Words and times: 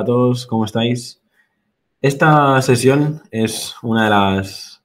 A 0.00 0.04
todos, 0.04 0.46
¿cómo 0.46 0.64
estáis? 0.64 1.20
Esta 2.00 2.62
sesión 2.62 3.20
es 3.30 3.74
una 3.82 4.04
de 4.04 4.10
las 4.10 4.82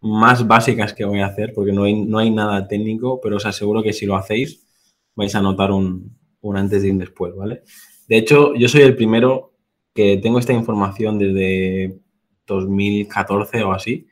más 0.00 0.46
básicas 0.46 0.94
que 0.94 1.04
voy 1.04 1.20
a 1.20 1.26
hacer 1.26 1.52
porque 1.54 1.70
no 1.70 1.84
hay, 1.84 2.00
no 2.06 2.16
hay 2.16 2.30
nada 2.30 2.66
técnico, 2.66 3.20
pero 3.20 3.36
os 3.36 3.44
aseguro 3.44 3.82
que 3.82 3.92
si 3.92 4.06
lo 4.06 4.16
hacéis 4.16 4.66
vais 5.14 5.34
a 5.34 5.42
notar 5.42 5.70
un, 5.70 6.16
un 6.40 6.56
antes 6.56 6.82
y 6.82 6.88
un 6.88 6.96
después, 6.96 7.34
¿vale? 7.36 7.62
De 8.08 8.16
hecho, 8.16 8.54
yo 8.54 8.68
soy 8.68 8.80
el 8.80 8.96
primero 8.96 9.52
que 9.92 10.16
tengo 10.16 10.38
esta 10.38 10.54
información 10.54 11.18
desde 11.18 12.00
2014 12.46 13.64
o 13.64 13.72
así 13.72 14.06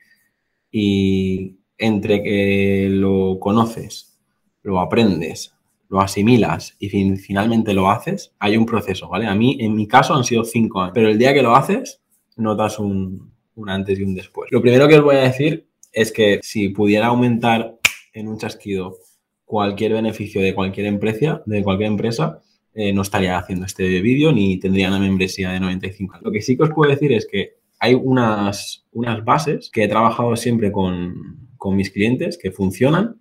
y 0.71 1.57
entre 1.79 2.23
que 2.23 2.89
lo 2.91 3.39
conoces, 3.41 4.21
lo 4.63 4.81
aprendes, 4.81 5.55
lo 5.91 6.01
asimilas 6.01 6.77
y 6.79 6.89
finalmente 6.89 7.75
lo 7.75 7.91
haces, 7.91 8.33
hay 8.39 8.57
un 8.57 8.65
proceso, 8.65 9.09
¿vale? 9.09 9.27
A 9.27 9.35
mí, 9.35 9.59
en 9.61 9.75
mi 9.75 9.89
caso, 9.89 10.15
han 10.15 10.25
sido 10.25 10.45
cinco 10.45 10.81
años, 10.81 10.93
pero 10.95 11.09
el 11.09 11.19
día 11.19 11.35
que 11.35 11.43
lo 11.43 11.55
haces, 11.55 12.01
notas 12.37 12.79
un, 12.79 13.33
un 13.57 13.69
antes 13.69 13.99
y 13.99 14.05
un 14.05 14.15
después. 14.15 14.51
Lo 14.53 14.63
primero 14.63 14.87
que 14.87 14.97
os 14.99 15.05
voy 15.05 15.17
a 15.17 15.23
decir 15.23 15.69
es 15.93 16.13
que 16.13 16.39
si 16.43 16.69
pudiera 16.69 17.09
aumentar 17.09 17.77
en 18.13 18.29
un 18.29 18.39
chasquido 18.39 18.99
cualquier 19.45 19.93
beneficio 19.95 20.41
de 20.41 20.55
cualquier 20.55 20.87
empresa, 20.87 21.43
de 21.45 21.63
cualquier 21.65 21.91
empresa, 21.91 22.41
eh, 22.73 22.93
no 22.93 23.03
estaría 23.03 23.37
haciendo 23.37 23.67
este 23.67 24.01
vídeo 24.01 24.31
ni 24.31 24.61
tendría 24.61 24.89
una 24.89 25.01
membresía 25.01 25.51
de 25.51 25.59
95. 25.59 26.19
Lo 26.23 26.31
que 26.31 26.41
sí 26.41 26.57
que 26.57 26.63
os 26.63 26.71
puedo 26.71 26.89
decir 26.89 27.13
es 27.13 27.27
que 27.27 27.57
hay 27.81 27.95
unas, 27.95 28.87
unas 28.93 29.25
bases 29.25 29.71
que 29.73 29.83
he 29.83 29.89
trabajado 29.89 30.37
siempre 30.37 30.71
con, 30.71 31.49
con 31.57 31.75
mis 31.75 31.91
clientes 31.91 32.39
que 32.41 32.53
funcionan 32.53 33.21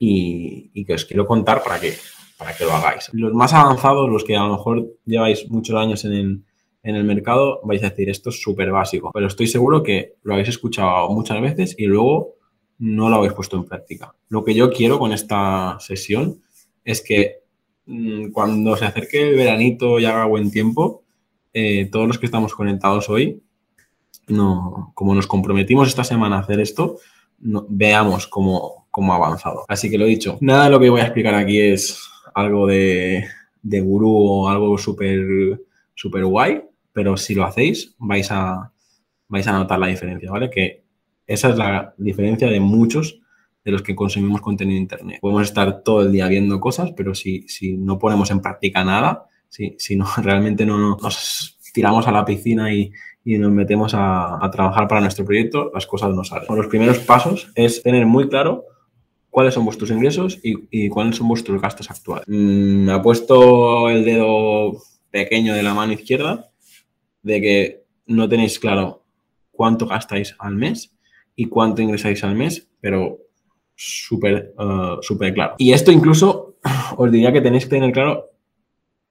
y, 0.00 0.70
y, 0.74 0.84
que 0.84 0.94
os 0.94 1.04
quiero 1.04 1.26
contar 1.26 1.62
para 1.62 1.80
que, 1.80 1.92
para 2.38 2.56
que 2.56 2.64
lo 2.64 2.72
hagáis. 2.72 3.10
Los 3.12 3.34
más 3.34 3.52
avanzados, 3.52 4.08
los 4.08 4.24
que 4.24 4.36
a 4.36 4.44
lo 4.44 4.52
mejor 4.52 4.86
lleváis 5.04 5.50
muchos 5.50 5.76
años 5.76 6.04
en 6.04 6.44
el, 6.82 7.04
mercado, 7.04 7.60
vais 7.64 7.82
a 7.82 7.90
decir 7.90 8.08
esto 8.08 8.30
es 8.30 8.40
súper 8.40 8.70
básico, 8.70 9.10
pero 9.12 9.26
estoy 9.26 9.48
seguro 9.48 9.82
que 9.82 10.14
lo 10.22 10.34
habéis 10.34 10.48
escuchado 10.48 11.08
muchas 11.10 11.40
veces 11.42 11.74
y 11.76 11.86
luego 11.86 12.36
no 12.78 13.10
lo 13.10 13.16
habéis 13.16 13.34
puesto 13.34 13.56
en 13.56 13.64
práctica. 13.64 14.14
Lo 14.28 14.44
que 14.44 14.54
yo 14.54 14.70
quiero 14.70 14.98
con 14.98 15.12
esta 15.12 15.76
sesión 15.80 16.40
es 16.84 17.02
que 17.02 17.40
mmm, 17.86 18.30
cuando 18.30 18.76
se 18.76 18.86
acerque 18.86 19.30
el 19.30 19.36
veranito 19.36 19.98
y 19.98 20.04
haga 20.04 20.24
buen 20.24 20.50
tiempo, 20.52 21.02
eh, 21.52 21.86
todos 21.90 22.06
los 22.06 22.18
que 22.18 22.26
estamos 22.26 22.54
conectados 22.54 23.10
hoy, 23.10 23.42
no, 24.28 24.92
como 24.94 25.14
nos 25.14 25.26
comprometimos 25.26 25.88
esta 25.88 26.04
semana 26.04 26.36
a 26.36 26.40
hacer 26.40 26.60
esto, 26.60 26.98
veamos 27.40 28.28
cómo, 28.28 28.86
cómo, 28.90 29.12
ha 29.12 29.16
avanzado. 29.16 29.64
Así 29.68 29.90
que 29.90 29.98
lo 29.98 30.04
he 30.04 30.08
dicho, 30.08 30.38
nada 30.40 30.64
de 30.64 30.70
lo 30.70 30.80
que 30.80 30.90
voy 30.90 31.00
a 31.00 31.04
explicar 31.04 31.34
aquí 31.34 31.58
es 31.58 32.08
algo 32.38 32.66
de, 32.66 33.24
de 33.62 33.80
gurú 33.80 34.10
o 34.10 34.48
algo 34.48 34.78
súper 34.78 35.60
super 35.94 36.24
guay, 36.24 36.62
pero 36.92 37.16
si 37.16 37.34
lo 37.34 37.44
hacéis 37.44 37.94
vais 37.98 38.30
a, 38.30 38.72
vais 39.28 39.46
a 39.46 39.52
notar 39.52 39.78
la 39.78 39.88
diferencia, 39.88 40.30
¿vale? 40.30 40.48
Que 40.48 40.84
esa 41.26 41.50
es 41.50 41.56
la 41.56 41.94
diferencia 41.98 42.48
de 42.48 42.60
muchos 42.60 43.20
de 43.64 43.72
los 43.72 43.82
que 43.82 43.94
consumimos 43.94 44.40
contenido 44.40 44.76
en 44.76 44.82
Internet. 44.82 45.18
Podemos 45.20 45.42
estar 45.42 45.82
todo 45.82 46.02
el 46.02 46.12
día 46.12 46.26
viendo 46.28 46.58
cosas, 46.60 46.92
pero 46.96 47.14
si, 47.14 47.46
si 47.48 47.76
no 47.76 47.98
ponemos 47.98 48.30
en 48.30 48.40
práctica 48.40 48.84
nada, 48.84 49.26
si, 49.48 49.74
si 49.78 49.96
no, 49.96 50.06
realmente 50.22 50.64
no, 50.64 50.78
no 50.78 50.96
nos 51.02 51.58
tiramos 51.74 52.06
a 52.06 52.12
la 52.12 52.24
piscina 52.24 52.72
y, 52.72 52.90
y 53.24 53.36
nos 53.36 53.52
metemos 53.52 53.92
a, 53.94 54.42
a, 54.42 54.50
trabajar 54.50 54.88
para 54.88 55.00
nuestro 55.00 55.24
proyecto, 55.24 55.70
las 55.74 55.86
cosas 55.86 56.14
no 56.14 56.24
salen. 56.24 56.46
Los 56.48 56.68
primeros 56.68 56.98
pasos 57.00 57.50
es 57.54 57.82
tener 57.82 58.06
muy 58.06 58.28
claro 58.28 58.64
cuáles 59.30 59.54
son 59.54 59.64
vuestros 59.64 59.90
ingresos 59.90 60.38
y, 60.42 60.88
cuáles 60.88 61.16
son 61.16 61.28
vuestros 61.28 61.60
gastos 61.60 61.90
actuales. 61.90 62.26
Mm, 62.28 62.86
me 62.86 62.92
ha 62.92 63.02
puesto 63.02 63.88
el 63.88 64.04
dedo 64.04 64.72
pequeño 65.10 65.54
de 65.54 65.62
la 65.62 65.74
mano 65.74 65.92
izquierda 65.92 66.50
de 67.22 67.40
que 67.40 67.84
no 68.06 68.28
tenéis 68.28 68.58
claro 68.58 69.04
cuánto 69.50 69.86
gastáis 69.86 70.34
al 70.38 70.54
mes 70.54 70.94
y 71.36 71.46
cuánto 71.46 71.82
ingresáis 71.82 72.24
al 72.24 72.34
mes, 72.34 72.68
pero 72.80 73.18
súper 73.74 74.54
uh, 74.58 75.00
súper 75.02 75.34
claro. 75.34 75.54
Y 75.58 75.72
esto 75.72 75.92
incluso 75.92 76.56
os 76.96 77.12
diría 77.12 77.32
que 77.32 77.40
tenéis 77.40 77.64
que 77.64 77.70
tener 77.70 77.92
claro 77.92 78.30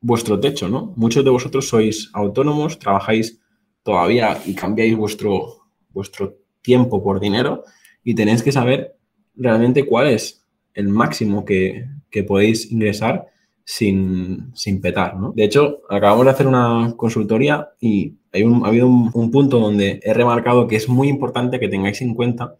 vuestro 0.02 0.40
techo, 0.40 0.68
¿no? 0.68 0.94
Muchos 0.96 1.24
de 1.24 1.30
vosotros 1.30 1.68
sois 1.68 2.10
autónomos, 2.14 2.80
trabajáis 2.80 3.40
todavía 3.84 4.38
y 4.46 4.54
cambiáis 4.54 4.96
vuestro, 4.96 5.70
vuestro 5.90 6.38
tiempo 6.62 7.02
por 7.02 7.20
dinero 7.20 7.64
y 8.04 8.14
tenéis 8.14 8.44
que 8.44 8.52
saber 8.52 8.97
realmente 9.38 9.86
cuál 9.86 10.08
es 10.08 10.46
el 10.74 10.88
máximo 10.90 11.46
que, 11.46 11.86
que 12.10 12.24
podéis 12.24 12.72
ingresar 12.72 13.28
sin, 13.64 14.52
sin, 14.56 14.80
petar, 14.80 15.18
¿no? 15.18 15.34
De 15.36 15.44
hecho, 15.44 15.82
acabamos 15.90 16.26
de 16.26 16.32
hacer 16.32 16.48
una 16.48 16.94
consultoría 16.96 17.70
y 17.82 18.16
hay 18.32 18.44
un, 18.44 18.64
ha 18.64 18.70
habido 18.70 18.88
un, 18.88 19.12
un, 19.14 19.32
punto 19.32 19.60
donde 19.60 20.00
he 20.04 20.14
remarcado 20.14 20.68
que 20.68 20.78
es 20.78 20.88
muy 20.88 21.10
importante 21.10 21.60
que 21.60 21.68
tengáis 21.68 22.02
en 22.02 22.14
cuenta 22.14 22.56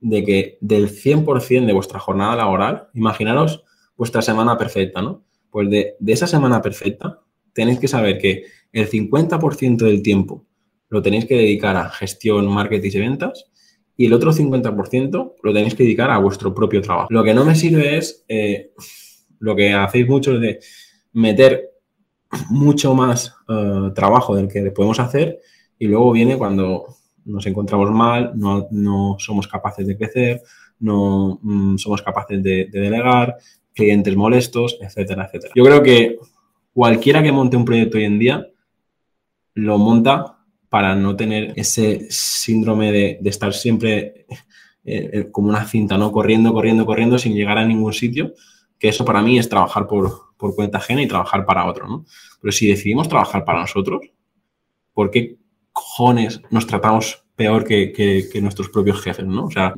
de 0.00 0.24
que 0.24 0.58
del 0.60 0.88
100% 0.90 1.66
de 1.66 1.72
vuestra 1.72 1.98
jornada 1.98 2.36
laboral, 2.36 2.88
imaginaros 2.94 3.64
vuestra 3.96 4.22
semana 4.22 4.56
perfecta, 4.56 5.02
¿no? 5.02 5.24
Pues 5.50 5.70
de, 5.70 5.96
de 5.98 6.12
esa 6.12 6.26
semana 6.26 6.62
perfecta 6.62 7.20
tenéis 7.52 7.78
que 7.78 7.88
saber 7.88 8.18
que 8.18 8.44
el 8.72 8.88
50% 8.88 9.76
del 9.78 10.02
tiempo 10.02 10.44
lo 10.88 11.02
tenéis 11.02 11.24
que 11.24 11.36
dedicar 11.36 11.76
a 11.76 11.90
gestión, 11.90 12.46
marketing 12.46 12.90
y 12.92 12.98
ventas 12.98 13.50
y 13.96 14.06
el 14.06 14.12
otro 14.12 14.32
50% 14.32 15.34
lo 15.42 15.52
tenéis 15.52 15.74
que 15.74 15.84
dedicar 15.84 16.10
a 16.10 16.18
vuestro 16.18 16.54
propio 16.54 16.80
trabajo. 16.82 17.08
Lo 17.10 17.22
que 17.22 17.34
no 17.34 17.44
me 17.44 17.54
sirve 17.54 17.96
es 17.96 18.24
eh, 18.28 18.72
lo 19.38 19.54
que 19.54 19.72
hacéis 19.72 20.08
mucho 20.08 20.38
de 20.38 20.58
meter 21.12 21.70
mucho 22.50 22.94
más 22.94 23.34
uh, 23.48 23.92
trabajo 23.92 24.34
del 24.34 24.48
que 24.48 24.70
podemos 24.72 24.98
hacer 24.98 25.38
y 25.78 25.86
luego 25.86 26.10
viene 26.12 26.36
cuando 26.36 26.86
nos 27.24 27.46
encontramos 27.46 27.90
mal, 27.90 28.32
no, 28.34 28.66
no 28.70 29.16
somos 29.18 29.46
capaces 29.46 29.86
de 29.86 29.96
crecer, 29.96 30.42
no 30.80 31.38
mm, 31.42 31.76
somos 31.76 32.02
capaces 32.02 32.42
de, 32.42 32.66
de 32.70 32.80
delegar, 32.80 33.36
clientes 33.72 34.16
molestos, 34.16 34.76
etcétera, 34.80 35.26
etcétera. 35.26 35.52
Yo 35.54 35.64
creo 35.64 35.82
que 35.82 36.18
cualquiera 36.72 37.22
que 37.22 37.32
monte 37.32 37.56
un 37.56 37.64
proyecto 37.64 37.98
hoy 37.98 38.04
en 38.04 38.18
día 38.18 38.46
lo 39.54 39.78
monta 39.78 40.33
para 40.74 40.96
no 40.96 41.14
tener 41.14 41.52
ese 41.54 42.08
síndrome 42.10 42.90
de, 42.90 43.20
estar 43.26 43.54
siempre 43.54 44.26
eh, 44.84 45.10
eh, 45.12 45.28
como 45.30 45.48
una 45.48 45.64
cinta, 45.66 45.96
¿no? 45.96 46.10
Corriendo, 46.10 46.52
corriendo, 46.52 46.84
corriendo 46.84 47.16
sin 47.16 47.32
llegar 47.32 47.58
a 47.58 47.64
ningún 47.64 47.92
sitio, 47.92 48.32
que 48.76 48.88
eso 48.88 49.04
para 49.04 49.22
mí 49.22 49.38
es 49.38 49.48
trabajar 49.48 49.86
por, 49.86 50.34
cuenta 50.36 50.78
ajena 50.78 51.00
y 51.00 51.06
trabajar 51.06 51.46
para 51.46 51.66
otro, 51.66 51.86
¿no? 51.86 52.04
Pero 52.40 52.50
si 52.50 52.66
decidimos 52.66 53.08
trabajar 53.08 53.44
para 53.44 53.60
nosotros, 53.60 54.00
¿por 54.92 55.12
qué 55.12 55.36
cojones 55.72 56.42
nos 56.50 56.66
tratamos 56.66 57.22
peor 57.36 57.62
que, 57.62 58.28
nuestros 58.42 58.68
propios 58.68 59.00
jefes, 59.00 59.26
¿no? 59.26 59.44
O 59.44 59.50
sea, 59.52 59.72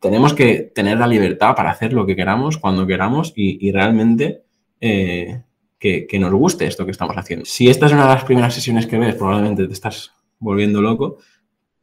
tenemos 0.00 0.34
que 0.34 0.70
tener 0.74 0.98
la 0.98 1.06
libertad 1.06 1.56
para 1.56 1.70
hacer 1.70 1.94
lo 1.94 2.04
que 2.04 2.14
queramos, 2.14 2.58
cuando 2.58 2.86
queramos 2.86 3.32
y, 3.34 3.72
realmente 3.72 4.42
eh, 4.82 5.44
que, 5.78 6.18
nos 6.20 6.30
guste 6.34 6.66
esto 6.66 6.84
que 6.84 6.90
estamos 6.90 7.16
haciendo. 7.16 7.46
Si 7.46 7.70
esta 7.70 7.86
es 7.86 7.92
una 7.92 8.02
de 8.02 8.14
las 8.16 8.24
primeras 8.24 8.52
sesiones 8.52 8.86
que 8.86 8.98
ves, 8.98 9.14
probablemente 9.14 9.66
te 9.66 9.72
estás 9.72 10.12
volviendo 10.42 10.82
loco, 10.82 11.18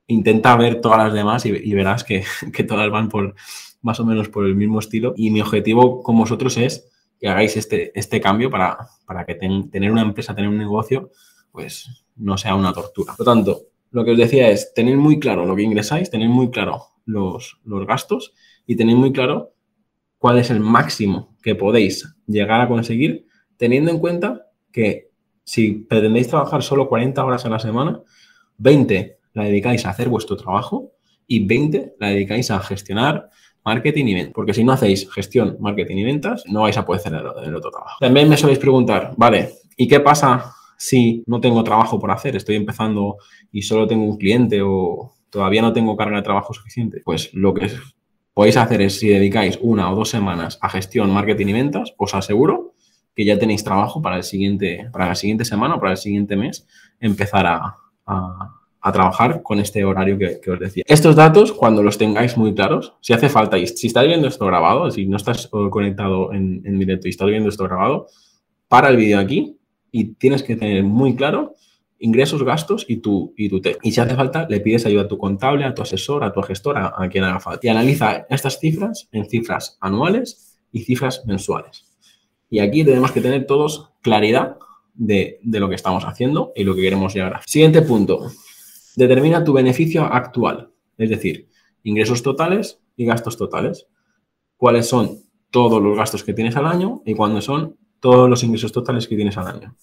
intenta 0.08 0.56
ver 0.58 0.82
todas 0.82 1.00
las 1.00 1.14
demás 1.14 1.46
y, 1.46 1.74
verás 1.74 2.04
que, 2.04 2.24
todas 2.68 2.90
van 2.92 3.10
por 3.10 3.36
más 3.82 4.00
o 4.00 4.06
menos 4.06 4.30
por 4.30 4.46
el 4.46 4.56
mismo 4.56 4.80
estilo. 4.80 5.14
Y 5.16 5.32
mi 5.32 5.42
objetivo 5.42 6.04
con 6.04 6.18
vosotros 6.18 6.58
es 6.58 6.92
que 7.20 7.28
hagáis 7.28 7.58
este, 7.58 7.98
este 7.98 8.22
cambio 8.22 8.50
para, 8.50 8.78
para 9.06 9.26
que 9.26 9.36
ten, 9.36 9.70
tener 9.70 9.92
una 9.92 10.02
empresa, 10.02 10.36
tener 10.36 10.50
un 10.50 10.58
negocio, 10.58 11.12
pues 11.52 12.06
no 12.16 12.38
sea 12.38 12.56
una 12.56 12.74
tortura. 12.74 13.16
Por 13.16 13.26
lo 13.26 13.34
tanto, 13.34 13.62
lo 13.92 14.06
que 14.06 14.12
os 14.12 14.18
decía 14.18 14.50
es 14.50 14.74
tener 14.74 14.98
muy 14.98 15.20
claro 15.20 15.46
lo 15.46 15.56
que 15.56 15.64
ingresáis, 15.64 16.10
tener 16.10 16.30
muy 16.30 16.50
claro 16.50 16.84
los, 17.06 17.60
los 17.64 17.88
gastos 17.88 18.34
y 18.68 18.76
tener 18.76 18.96
muy 18.96 19.12
claro 19.12 19.54
cuál 20.18 20.38
es 20.38 20.50
el 20.50 20.60
máximo 20.60 21.36
que 21.42 21.56
podéis 21.56 22.16
llegar 22.28 22.62
a 22.62 22.68
conseguir, 22.68 23.26
teniendo 23.58 23.90
en 23.90 24.00
cuenta 24.00 24.48
que 24.72 25.10
si 25.44 25.72
pretendéis 25.72 26.28
trabajar 26.28 26.62
solo 26.62 26.88
40 26.88 27.26
horas 27.26 27.46
a 27.46 27.50
la 27.50 27.60
semana, 27.60 28.02
20 28.60 29.18
la 29.34 29.44
dedicáis 29.44 29.86
a 29.86 29.90
hacer 29.90 30.10
vuestro 30.10 30.38
trabajo 30.38 30.92
y 31.28 31.46
20 31.46 31.96
la 32.00 32.10
dedicáis 32.10 32.52
a 32.52 32.60
gestionar 32.60 33.30
marketing 33.64 34.06
y 34.06 34.14
ventas. 34.14 34.34
Porque 34.34 34.54
si 34.54 34.64
no 34.64 34.72
hacéis 34.72 35.10
gestión, 35.12 35.58
marketing 35.60 35.98
y 35.98 36.04
ventas, 36.04 36.44
no 36.48 36.62
vais 36.62 36.78
a 36.78 36.86
poder 36.86 37.02
hacer 37.02 37.14
el, 37.14 37.56
otro 37.56 37.72
trabajo. 37.72 37.98
También 38.00 38.30
me 38.30 38.38
soléis 38.38 38.60
preguntar, 38.60 39.14
vale, 39.18 39.54
¿y 39.78 39.88
qué 39.88 40.00
pasa 40.00 40.54
si 40.78 41.24
no 41.28 41.40
tengo 41.40 41.64
trabajo 41.64 42.00
por 42.00 42.12
hacer? 42.12 42.36
Estoy 42.36 42.56
empezando 42.56 43.18
y 43.52 43.62
solo 43.62 43.88
tengo 43.88 44.06
un 44.06 44.18
cliente 44.18 44.62
o 44.62 45.14
todavía 45.30 45.62
no 45.62 45.74
tengo 45.74 45.96
carga 45.96 46.18
de 46.18 46.24
trabajo 46.24 46.54
suficiente. 46.54 47.02
Pues 47.04 47.34
lo 47.34 47.54
que 47.54 47.72
podéis 48.34 48.58
hacer 48.58 48.82
es, 48.82 49.00
si 49.00 49.10
dedicáis 49.10 49.60
una 49.62 49.92
o 49.92 49.96
dos 49.96 50.10
semanas 50.10 50.58
a 50.62 50.70
gestión, 50.70 51.12
marketing 51.12 51.48
y 51.48 51.54
ventas, 51.54 51.94
os 51.98 52.14
aseguro 52.16 52.74
que 53.16 53.26
ya 53.26 53.38
tenéis 53.38 53.64
trabajo 53.64 54.02
para, 54.02 54.18
el 54.18 54.24
siguiente, 54.24 54.90
para 54.92 55.08
la 55.08 55.16
siguiente 55.16 55.44
semana 55.44 55.76
o 55.76 55.80
para 55.80 55.92
el 55.92 55.98
siguiente 55.98 56.38
mes 56.38 56.66
empezar 57.02 57.46
a, 57.46 57.76
a, 58.10 58.56
trabajar 58.92 59.44
con 59.44 59.60
este 59.60 59.86
horario 59.86 60.18
que, 60.18 60.50
os 60.50 60.60
decía. 60.60 60.84
Estos 60.88 61.16
datos, 61.16 61.52
cuando 61.52 61.84
los 61.84 61.98
tengáis 61.98 62.38
muy 62.38 62.56
claros, 62.56 62.96
si 63.02 63.14
hace 63.14 63.30
falta, 63.30 63.58
y 63.58 63.68
si 63.68 63.88
estás 63.88 64.08
viendo 64.08 64.28
esto 64.28 64.48
grabado, 64.48 64.90
si 64.90 65.06
no 65.06 65.18
estás 65.18 65.48
conectado 65.70 66.34
en, 66.34 66.64
en 66.66 66.80
directo 66.80 67.08
y 67.08 67.12
estás 67.12 67.28
viendo 67.28 67.50
esto 67.50 67.66
grabado, 67.66 68.08
para 68.68 68.90
el 68.90 68.98
vídeo 68.98 69.20
aquí 69.20 69.58
y 69.92 70.14
tienes 70.16 70.44
que 70.44 70.56
tener 70.56 70.84
muy 70.84 71.16
claro 71.16 71.54
ingresos, 72.00 72.44
gastos 72.44 72.86
y 72.88 72.98
tu, 72.98 73.34
y 73.38 73.50
tu 73.50 73.62
Y 73.84 73.92
si 73.92 74.00
hace 74.00 74.16
falta, 74.16 74.48
le 74.50 74.62
pides 74.62 74.86
ayuda 74.86 75.04
a 75.04 75.08
tu 75.08 75.18
contable, 75.18 75.66
a 75.66 75.74
tu 75.74 75.82
asesor, 75.82 76.24
a 76.24 76.32
tu 76.32 76.42
gestora, 76.42 76.94
a 76.98 77.10
quien 77.10 77.26
haga 77.26 77.40
falta. 77.40 77.68
Y 77.68 77.70
analiza 77.70 78.26
estas 78.30 78.60
cifras 78.60 79.10
en 79.12 79.30
cifras 79.30 79.78
anuales 79.82 80.60
y 80.72 80.84
cifras 80.84 81.26
mensuales. 81.26 81.86
Y 82.50 82.60
aquí 82.60 82.84
tenemos 82.84 83.12
que 83.12 83.22
tener 83.22 83.46
todos 83.46 83.92
claridad 84.02 84.58
de, 85.00 85.40
lo 85.44 85.70
que 85.70 85.76
estamos 85.76 86.04
haciendo 86.04 86.52
y 86.56 86.64
lo 86.64 86.76
que 86.76 86.82
queremos 86.82 87.14
llegar 87.14 87.34
a. 87.36 87.42
Siguiente 87.46 87.82
punto. 87.82 88.30
Determina 88.96 89.44
tu 89.44 89.54
beneficio 89.54 90.04
actual, 90.04 90.70
es 90.98 91.10
decir, 91.10 91.48
ingresos 91.84 92.22
totales 92.22 92.82
y 92.96 93.06
gastos 93.06 93.38
totales. 93.38 93.88
¿Cuáles 94.58 94.88
son 94.88 95.20
todos 95.50 95.82
los 95.82 95.98
gastos 95.98 96.24
que 96.24 96.34
tienes 96.34 96.56
al 96.58 96.68
año 96.68 97.02
y 97.06 97.16
cuándo 97.16 97.42
son 97.42 97.78
todos 98.02 98.30
los 98.30 98.44
ingresos 98.44 98.72
totales 98.72 99.08
que 99.08 99.16
tienes 99.16 99.38
al 99.38 99.48
año? 99.48 99.76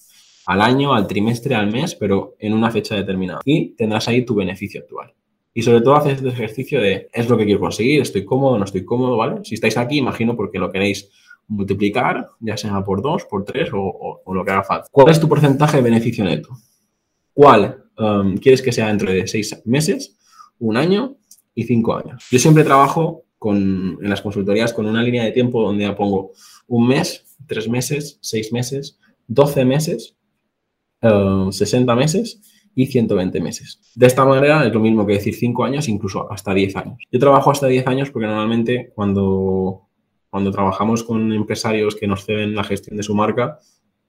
Al 0.44 0.60
año, 0.60 0.94
al 0.94 1.06
trimestre, 1.06 1.54
al 1.54 1.72
mes, 1.72 1.94
pero 1.94 2.36
en 2.38 2.52
una 2.52 2.70
fecha 2.70 2.94
determinada. 2.94 3.40
Y 3.44 3.70
tendrás 3.70 4.06
ahí 4.08 4.24
tu 4.24 4.34
beneficio 4.34 4.82
actual. 4.82 5.14
Y 5.54 5.62
sobre 5.62 5.80
todo 5.80 5.96
haces 5.96 6.18
este 6.18 6.28
ejercicio 6.28 6.80
de, 6.80 7.08
es 7.10 7.28
lo 7.30 7.38
que 7.38 7.46
quiero 7.46 7.60
conseguir, 7.60 8.02
estoy 8.02 8.26
cómodo, 8.26 8.58
no 8.58 8.66
estoy 8.66 8.84
cómodo, 8.84 9.16
¿vale? 9.16 9.40
Si 9.42 9.54
estáis 9.54 9.78
aquí, 9.78 9.96
imagino 9.96 10.36
porque 10.36 10.58
lo 10.58 10.70
queréis 10.70 11.10
multiplicar, 11.48 12.28
ya 12.40 12.56
sea 12.56 12.82
por 12.84 13.02
dos, 13.02 13.24
por 13.24 13.44
tres 13.44 13.70
o, 13.72 14.22
lo 14.32 14.44
que 14.44 14.50
haga 14.50 14.64
falta. 14.64 14.88
¿Cuál 14.90 15.10
es 15.10 15.20
tu 15.20 15.28
porcentaje 15.28 15.78
de 15.78 15.82
beneficio 15.82 16.24
neto? 16.24 16.50
¿Cuál 17.32 17.84
um, 17.98 18.36
quieres 18.36 18.62
que 18.62 18.72
sea 18.72 18.88
dentro 18.88 19.10
de 19.10 19.26
seis 19.26 19.62
meses, 19.64 20.16
un 20.58 20.76
año 20.76 21.16
y 21.54 21.64
cinco 21.64 21.96
años? 21.96 22.26
Yo 22.30 22.38
siempre 22.38 22.64
trabajo 22.64 23.24
con, 23.38 23.98
en 24.02 24.10
las 24.10 24.22
consultorías 24.22 24.72
con 24.72 24.86
una 24.86 25.02
línea 25.02 25.24
de 25.24 25.32
tiempo 25.32 25.62
donde 25.62 25.84
ya 25.84 25.94
pongo 25.94 26.32
un 26.66 26.88
mes, 26.88 27.36
tres 27.46 27.68
meses, 27.68 28.18
seis 28.20 28.52
meses, 28.52 28.98
doce 29.26 29.64
meses, 29.64 30.16
uh, 31.02 31.52
sesenta 31.52 31.94
meses 31.94 32.40
y 32.74 32.86
120 32.86 33.40
meses. 33.40 33.80
De 33.94 34.06
esta 34.06 34.24
manera 34.24 34.66
es 34.66 34.72
lo 34.72 34.80
mismo 34.80 35.06
que 35.06 35.14
decir 35.14 35.34
cinco 35.34 35.64
años, 35.64 35.88
incluso 35.88 36.30
hasta 36.30 36.52
10 36.52 36.76
años. 36.76 36.98
Yo 37.10 37.18
trabajo 37.18 37.50
hasta 37.50 37.66
10 37.66 37.86
años 37.86 38.10
porque 38.10 38.26
normalmente 38.26 38.92
cuando 38.94 39.85
cuando 40.30 40.50
trabajamos 40.50 41.02
con 41.02 41.32
empresarios 41.32 41.94
que 41.94 42.06
nos 42.06 42.24
ceden 42.24 42.54
la 42.54 42.64
gestión 42.64 42.96
de 42.96 43.02
su 43.02 43.14
marca, 43.14 43.58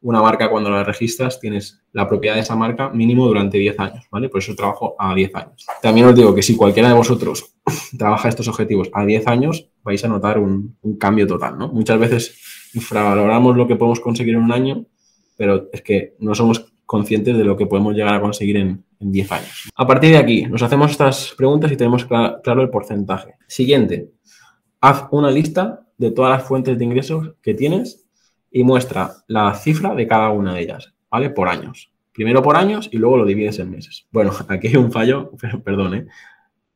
una 0.02 0.22
marca 0.22 0.50
cuando 0.50 0.70
la 0.70 0.84
registras 0.84 1.40
tienes 1.40 1.82
la 1.92 2.08
propiedad 2.08 2.36
de 2.36 2.42
esa 2.42 2.56
marca 2.56 2.90
mínimo 2.90 3.26
durante 3.28 3.58
10 3.58 3.80
años, 3.80 4.06
¿vale? 4.12 4.30
Por 4.30 4.40
eso 4.40 4.56
trabajo 4.56 4.96
a 5.00 5.14
10 5.16 5.36
años. 5.36 5.66
También 5.82 6.08
os 6.08 6.16
digo 6.16 6.36
que 6.36 6.44
si 6.44 6.56
cualquiera 6.56 6.90
de 6.90 6.96
vosotros 6.96 7.56
trabaja 7.98 8.30
estos 8.30 8.48
objetivos 8.48 8.90
a 8.94 9.06
10 9.06 9.28
años, 9.28 9.70
vais 9.84 10.04
a 10.04 10.08
notar 10.08 10.40
un, 10.40 10.78
cambio 11.00 11.26
total, 11.26 11.58
¿no? 11.58 11.70
Muchas 11.70 12.00
veces 12.00 12.70
infravaloramos 12.74 13.58
lo 13.58 13.68
que 13.68 13.76
podemos 13.76 14.00
conseguir 14.00 14.36
en 14.36 14.44
un 14.44 14.52
año, 14.52 14.86
pero 15.36 15.68
es 15.72 15.82
que 15.82 16.16
no 16.20 16.36
somos 16.36 16.72
conscientes 16.86 17.38
de 17.38 17.44
lo 17.44 17.58
que 17.58 17.66
podemos 17.66 17.94
llegar 17.94 18.14
a 18.14 18.22
conseguir 18.22 18.58
en, 18.58 18.86
en 19.00 19.12
10 19.12 19.32
años. 19.32 19.70
A 19.76 19.88
partir 19.88 20.12
de 20.12 20.18
aquí, 20.18 20.46
nos 20.46 20.62
hacemos 20.62 20.92
estas 20.92 21.34
preguntas 21.36 21.72
y 21.72 21.76
tenemos 21.76 22.06
claro 22.06 22.62
el 22.62 22.70
porcentaje. 22.70 23.34
Siguiente, 23.48 24.12
haz 24.80 25.08
una 25.12 25.32
lista 25.32 25.87
de 25.98 26.12
todas 26.12 26.38
las 26.38 26.48
fuentes 26.48 26.78
de 26.78 26.84
ingresos 26.84 27.34
que 27.42 27.54
tienes 27.54 28.06
y 28.52 28.64
muestra 28.64 29.14
la 29.28 29.54
cifra 29.56 29.96
de 29.96 30.08
cada 30.08 30.30
una 30.30 30.54
de 30.54 30.62
ellas, 30.62 30.94
¿vale? 31.10 31.30
Por 31.30 31.50
años. 31.50 31.92
Primero 32.14 32.42
por 32.42 32.56
años 32.56 32.90
y 32.92 32.98
luego 32.98 33.18
lo 33.18 33.26
divides 33.26 33.60
en 33.60 33.70
meses. 33.70 34.08
Bueno, 34.12 34.32
aquí 34.48 34.68
hay 34.68 34.76
un 34.76 34.92
fallo, 34.92 35.32
perdón, 35.64 35.94
¿eh? 35.96 36.08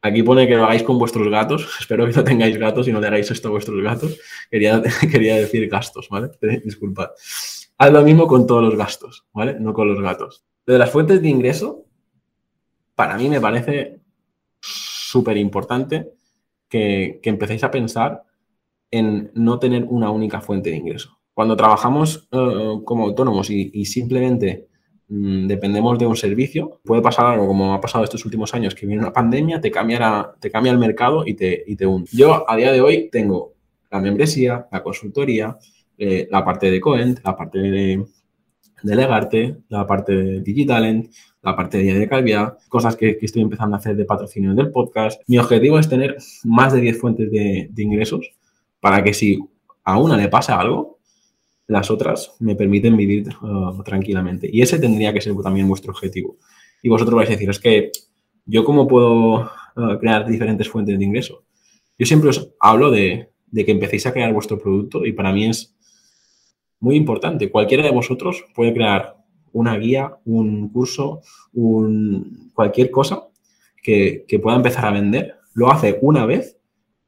Aquí 0.03 0.23
pone 0.23 0.47
que 0.47 0.55
lo 0.55 0.63
hagáis 0.63 0.83
con 0.83 0.97
vuestros 0.97 1.29
gatos. 1.29 1.67
Espero 1.79 2.05
que 2.07 2.13
no 2.13 2.23
tengáis 2.23 2.57
gatos 2.57 2.87
y 2.87 2.91
no 2.91 2.99
le 2.99 3.07
hagáis 3.07 3.29
esto 3.29 3.49
a 3.49 3.51
vuestros 3.51 3.81
gatos. 3.81 4.19
Quería, 4.49 4.81
quería 5.11 5.35
decir 5.35 5.67
gastos, 5.69 6.09
¿vale? 6.09 6.29
Disculpad. 6.63 7.09
Haz 7.77 7.91
lo 7.91 8.01
mismo 8.03 8.27
con 8.27 8.45
todos 8.45 8.63
los 8.63 8.75
gastos, 8.75 9.25
¿vale? 9.33 9.59
No 9.59 9.73
con 9.73 9.87
los 9.87 10.01
gatos. 10.01 10.43
de 10.65 10.77
las 10.77 10.91
fuentes 10.91 11.21
de 11.21 11.29
ingreso, 11.29 11.85
para 12.95 13.17
mí 13.17 13.27
me 13.27 13.41
parece 13.41 13.99
súper 14.59 15.37
importante 15.37 16.11
que, 16.69 17.19
que 17.21 17.29
empecéis 17.29 17.63
a 17.63 17.71
pensar 17.71 18.23
en 18.91 19.31
no 19.33 19.57
tener 19.57 19.85
una 19.85 20.11
única 20.11 20.41
fuente 20.41 20.69
de 20.69 20.75
ingreso. 20.75 21.17
Cuando 21.33 21.55
trabajamos 21.55 22.27
eh, 22.31 22.79
como 22.83 23.05
autónomos 23.05 23.49
y, 23.49 23.85
simplemente 23.85 24.67
mm, 25.07 25.47
dependemos 25.47 25.97
de 25.97 26.05
un 26.05 26.17
servicio, 26.17 26.81
puede 26.83 27.01
pasar 27.01 27.25
algo 27.25 27.47
como 27.47 27.73
ha 27.73 27.81
pasado 27.81 28.03
estos 28.03 28.25
últimos 28.25 28.53
años, 28.53 28.75
que 28.75 28.85
viene 28.85 29.01
una 29.01 29.13
pandemia, 29.13 29.61
te, 29.61 29.71
cambia, 29.71 30.33
te 30.39 30.51
cambia 30.51 30.73
el 30.73 30.77
mercado 30.77 31.23
y 31.25 31.33
te, 31.33 31.63
y 31.65 31.77
te. 31.77 31.85
Yo 32.11 32.49
a 32.49 32.55
día 32.57 32.71
de 32.71 32.81
hoy 32.81 33.09
tengo 33.09 33.53
la 33.89 34.01
membresía, 34.01 34.67
la 34.71 34.83
consultoría, 34.83 35.57
eh, 35.97 36.27
la 36.29 36.43
parte 36.43 36.69
de 36.69 36.81
Coent, 36.81 37.19
la 37.23 37.35
parte 37.35 37.59
de, 37.59 38.05
de 38.83 38.95
Legarte, 38.95 39.57
la 39.69 39.87
parte 39.87 40.13
de 40.13 40.41
Digitalent, 40.41 41.11
la 41.41 41.55
parte 41.55 41.77
de 41.77 42.07
Día 42.23 42.57
cosas 42.69 42.95
que, 42.95 43.17
estoy 43.21 43.41
empezando 43.41 43.75
a 43.75 43.79
hacer 43.79 43.95
de 43.95 44.05
patrocinio 44.05 44.53
del 44.53 44.69
podcast. 44.69 45.21
Mi 45.27 45.37
objetivo 45.37 45.79
es 45.79 45.89
tener 45.89 46.17
más 46.43 46.73
de 46.73 46.81
10 46.81 46.99
fuentes 46.99 47.31
de 47.31 47.71
ingresos 47.77 48.31
para 48.81 49.03
que 49.03 49.13
si 49.13 49.39
a 49.83 49.97
una 49.97 50.17
le 50.17 50.27
pasa 50.27 50.59
algo, 50.59 50.99
las 51.67 51.89
otras 51.89 52.33
me 52.39 52.55
permiten 52.55 52.97
vivir 52.97 53.29
uh, 53.41 53.81
tranquilamente. 53.83 54.49
Y 54.51 54.61
ese 54.61 54.77
tendría 54.77 55.13
que 55.13 55.21
ser 55.21 55.33
también 55.41 55.67
vuestro 55.69 55.91
objetivo. 55.91 56.37
Y 56.81 56.89
vosotros 56.89 57.15
vais 57.15 57.29
a 57.29 57.33
decir, 57.33 57.49
es 57.49 57.59
que 57.59 57.91
yo 58.45 58.65
cómo 58.65 58.87
puedo 58.87 59.43
uh, 59.75 59.97
crear 59.99 60.27
diferentes 60.27 60.67
fuentes 60.67 60.97
de 60.99 61.05
ingreso. 61.05 61.43
Yo 61.97 62.05
siempre 62.05 62.29
os 62.29 62.51
hablo 62.59 62.91
de, 62.91 63.29
que 63.53 63.71
empecéis 63.71 64.05
a 64.07 64.11
crear 64.11 64.33
vuestro 64.33 64.57
producto 64.57 65.05
y 65.05 65.13
para 65.13 65.31
mí 65.31 65.45
es 65.45 65.75
muy 66.79 66.95
importante. 66.95 67.51
Cualquiera 67.51 67.83
de 67.83 67.91
vosotros 67.91 68.43
puede 68.55 68.73
crear 68.73 69.15
una 69.53 69.77
guía, 69.77 70.17
un 70.25 70.69
curso, 70.69 71.21
un, 71.53 72.51
cualquier 72.55 72.89
cosa 72.89 73.27
que 73.83 74.39
pueda 74.41 74.57
empezar 74.57 74.85
a 74.85 74.91
vender. 74.91 75.35
Lo 75.53 75.71
hace 75.71 75.99
una 76.01 76.25
vez 76.25 76.57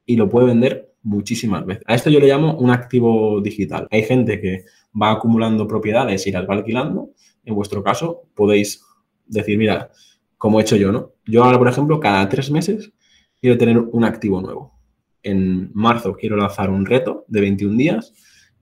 y 0.06 0.16
lo 0.16 0.28
puede 0.28 0.46
vender 0.46 0.93
muchísimas 1.04 1.64
veces. 1.64 1.84
A 1.86 1.94
esto 1.94 2.10
yo 2.10 2.18
le 2.18 2.26
llamo 2.26 2.56
un 2.56 2.70
activo 2.70 3.40
digital. 3.40 3.86
Hay 3.90 4.02
gente 4.02 4.40
que 4.40 4.64
va 5.00 5.12
acumulando 5.12 5.68
propiedades 5.68 6.26
y 6.26 6.32
las 6.32 6.48
va 6.48 6.54
alquilando. 6.54 7.10
En 7.44 7.54
vuestro 7.54 7.82
caso, 7.82 8.22
podéis 8.34 8.82
decir, 9.26 9.56
mira, 9.56 9.90
como 10.36 10.58
he 10.58 10.62
hecho 10.62 10.76
yo, 10.76 10.90
¿no? 10.90 11.12
Yo 11.26 11.44
ahora, 11.44 11.58
por 11.58 11.68
ejemplo, 11.68 12.00
cada 12.00 12.28
tres 12.28 12.50
meses 12.50 12.92
quiero 13.40 13.56
tener 13.56 13.78
un 13.78 14.04
activo 14.04 14.40
nuevo. 14.40 14.78
En 15.22 15.70
marzo 15.74 16.16
quiero 16.16 16.36
lanzar 16.36 16.70
un 16.70 16.84
reto 16.84 17.24
de 17.28 17.40
21 17.40 17.76
días. 17.76 18.12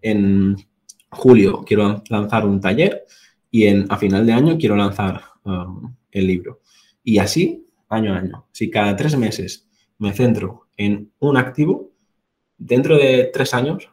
En 0.01 0.57
julio 1.11 1.63
quiero 1.65 2.03
lanzar 2.09 2.47
un 2.47 2.61
taller 2.61 3.05
y 3.51 3.65
en, 3.65 3.87
a 3.89 3.97
final 3.97 4.27
de 4.27 4.33
año 4.33 4.59
quiero 4.59 4.77
lanzar 4.77 5.23
um, 5.45 5.95
el 6.11 6.27
libro. 6.27 6.61
Y 7.05 7.19
así, 7.19 7.67
año 7.89 8.15
a 8.15 8.19
año. 8.19 8.47
Si 8.53 8.71
cada 8.71 8.97
tres 8.97 9.17
meses 9.17 9.69
me 9.99 10.13
centro 10.13 10.69
en 10.77 11.13
un 11.19 11.37
activo, 11.37 11.92
dentro 12.67 12.97
de 12.97 13.31
tres 13.33 13.55
años, 13.55 13.89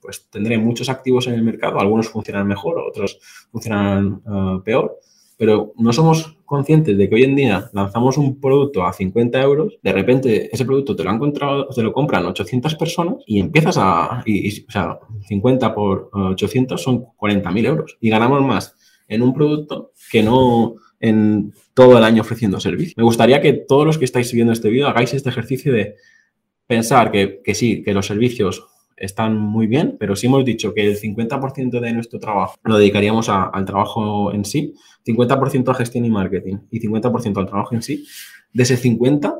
pues 0.00 0.26
tendré 0.30 0.58
muchos 0.58 0.88
activos 0.88 1.26
en 1.26 1.34
el 1.34 1.42
mercado, 1.42 1.78
algunos 1.78 2.08
funcionan 2.08 2.46
mejor, 2.46 2.78
otros 2.78 3.20
funcionan 3.50 4.22
eh, 4.26 4.60
peor, 4.64 4.98
pero 5.36 5.72
no 5.76 5.92
somos 5.92 6.36
conscientes 6.44 6.96
de 6.98 7.08
que 7.08 7.14
hoy 7.14 7.24
en 7.24 7.36
día 7.36 7.70
lanzamos 7.72 8.18
un 8.18 8.40
producto 8.40 8.84
a 8.84 8.92
50 8.92 9.40
euros, 9.40 9.78
de 9.82 9.92
repente 9.92 10.50
ese 10.52 10.64
producto 10.64 10.96
te 10.96 11.04
lo 11.04 11.10
han 11.10 11.16
encontrado, 11.16 11.68
te 11.68 11.82
lo 11.82 11.92
compran 11.92 12.26
800 12.26 12.74
personas 12.74 13.16
y 13.26 13.40
empiezas 13.40 13.76
a, 13.78 14.22
o 14.22 14.70
sea, 14.70 14.98
50 15.28 15.74
por 15.74 16.10
800 16.12 16.82
son 16.82 17.06
40.000 17.18 17.66
euros. 17.66 17.96
Y 18.00 18.10
ganamos 18.10 18.42
más 18.42 18.76
en 19.08 19.22
un 19.22 19.32
producto 19.32 19.92
que 20.10 20.22
no 20.22 20.74
en 21.00 21.54
todo 21.72 21.96
el 21.96 22.04
año 22.04 22.20
ofreciendo 22.20 22.60
servicio. 22.60 22.94
Me 22.96 23.04
gustaría 23.04 23.40
que 23.40 23.54
todos 23.54 23.86
los 23.86 23.96
que 23.96 24.04
estáis 24.04 24.30
viendo 24.32 24.52
este 24.52 24.68
vídeo 24.68 24.88
hagáis 24.88 25.14
este 25.14 25.30
ejercicio 25.30 25.72
de 25.72 25.96
pensar 26.70 27.10
que, 27.10 27.42
sí, 27.52 27.82
que 27.82 27.92
los 27.92 28.06
servicios 28.06 28.64
están 28.96 29.36
muy 29.36 29.66
bien, 29.66 29.96
pero 29.98 30.14
si 30.14 30.28
hemos 30.28 30.44
dicho 30.44 30.72
que 30.72 30.86
el 30.86 30.96
50% 30.96 31.80
de 31.80 31.92
nuestro 31.92 32.20
trabajo 32.20 32.54
lo 32.62 32.78
dedicaríamos 32.78 33.28
al 33.28 33.64
trabajo 33.64 34.32
en 34.32 34.44
sí, 34.44 34.74
50% 35.04 35.68
a 35.68 35.74
gestión 35.74 36.04
y 36.04 36.10
marketing 36.10 36.58
y 36.70 36.78
50% 36.78 37.38
al 37.38 37.46
trabajo 37.46 37.74
en 37.74 37.82
sí, 37.82 38.06
de 38.52 38.62
ese 38.62 38.76
50, 38.76 39.34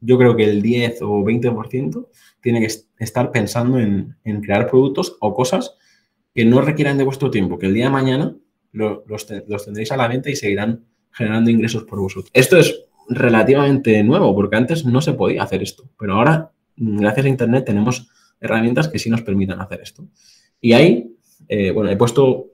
yo 0.00 0.16
creo 0.16 0.34
que 0.36 0.44
el 0.44 0.62
10 0.62 1.02
o 1.02 1.22
20% 1.22 2.08
tiene 2.40 2.60
que 2.60 2.72
estar 2.98 3.30
pensando 3.30 3.78
en, 3.78 4.16
crear 4.40 4.66
productos 4.66 5.18
o 5.20 5.34
cosas 5.34 5.76
que 6.34 6.46
no 6.46 6.62
requieran 6.62 6.96
de 6.96 7.04
vuestro 7.04 7.30
tiempo, 7.30 7.58
que 7.58 7.66
el 7.66 7.74
día 7.74 7.84
de 7.84 7.90
mañana 7.90 8.38
los, 8.72 9.00
los 9.06 9.64
tendréis 9.66 9.92
a 9.92 9.98
la 9.98 10.08
venta 10.08 10.30
y 10.30 10.36
seguirán 10.36 10.86
generando 11.12 11.50
ingresos 11.50 11.84
por 11.84 12.00
vosotros. 12.00 12.30
Esto 12.32 12.56
es 12.56 12.86
relativamente 13.08 14.02
nuevo, 14.02 14.34
porque 14.34 14.56
antes 14.56 14.86
no 14.86 15.02
se 15.02 15.12
podía 15.12 15.42
hacer 15.42 15.62
esto, 15.62 15.90
pero 15.98 16.14
ahora 16.14 16.53
gracias 16.76 17.26
a 17.26 17.28
Internet 17.28 17.64
tenemos 17.64 18.08
herramientas 18.40 18.88
que 18.88 18.98
sí 18.98 19.10
nos 19.10 19.22
permitan 19.22 19.60
hacer 19.60 19.80
esto. 19.80 20.06
Y 20.60 20.72
ahí, 20.72 21.16
eh, 21.48 21.70
bueno, 21.70 21.90
he 21.90 21.96
puesto 21.96 22.52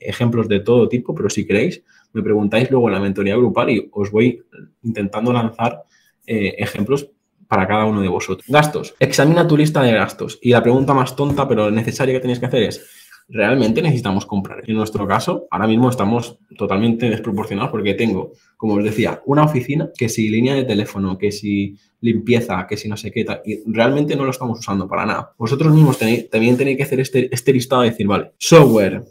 ejemplos 0.00 0.48
de 0.48 0.60
todo 0.60 0.88
tipo, 0.88 1.14
pero 1.14 1.30
si 1.30 1.46
queréis, 1.46 1.82
me 2.12 2.22
preguntáis 2.22 2.70
luego 2.70 2.88
en 2.88 2.94
la 2.94 3.00
mentoría 3.00 3.36
grupal 3.36 3.70
y 3.70 3.88
os 3.92 4.10
voy 4.10 4.42
intentando 4.82 5.32
lanzar 5.32 5.84
eh, 6.26 6.54
ejemplos 6.58 7.10
para 7.46 7.66
cada 7.66 7.84
uno 7.84 8.00
de 8.00 8.08
vosotros. 8.08 8.46
Gastos. 8.48 8.94
Examina 9.00 9.46
tu 9.46 9.56
lista 9.56 9.82
de 9.82 9.92
gastos. 9.92 10.38
Y 10.40 10.50
la 10.50 10.62
pregunta 10.62 10.94
más 10.94 11.16
tonta, 11.16 11.48
pero 11.48 11.70
necesaria 11.70 12.14
que 12.14 12.20
tenéis 12.20 12.38
que 12.38 12.46
hacer 12.46 12.62
es, 12.62 12.86
realmente 13.30 13.80
necesitamos 13.80 14.26
comprar. 14.26 14.62
En 14.66 14.76
nuestro 14.76 15.06
caso, 15.06 15.46
ahora 15.50 15.66
mismo 15.66 15.88
estamos 15.88 16.38
totalmente 16.58 17.08
desproporcionados 17.08 17.70
porque 17.70 17.94
tengo, 17.94 18.32
como 18.56 18.74
os 18.74 18.84
decía, 18.84 19.22
una 19.24 19.44
oficina 19.44 19.90
que 19.96 20.08
si 20.08 20.28
línea 20.28 20.54
de 20.54 20.64
teléfono, 20.64 21.16
que 21.16 21.30
si 21.30 21.76
limpieza, 22.00 22.66
que 22.68 22.76
si 22.76 22.88
no 22.88 22.96
sé 22.96 23.10
qué, 23.12 23.24
y 23.44 23.60
realmente 23.72 24.16
no 24.16 24.24
lo 24.24 24.30
estamos 24.30 24.58
usando 24.58 24.88
para 24.88 25.06
nada. 25.06 25.32
Vosotros 25.38 25.72
mismos 25.72 25.98
también 25.98 26.56
tenéis 26.56 26.76
que 26.76 26.82
hacer 26.82 27.00
este, 27.00 27.32
este 27.32 27.52
listado 27.52 27.82
de 27.82 27.90
decir, 27.90 28.06
vale, 28.06 28.32
software, 28.38 29.04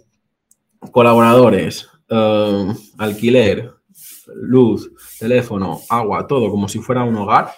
colaboradores, 0.91 1.87
eh, 2.09 2.73
alquiler, 2.97 3.71
luz, 4.35 4.91
teléfono, 5.17 5.79
agua, 5.89 6.27
todo 6.27 6.51
como 6.51 6.67
si 6.67 6.79
fuera 6.79 7.03
un 7.03 7.15
hogar 7.15 7.51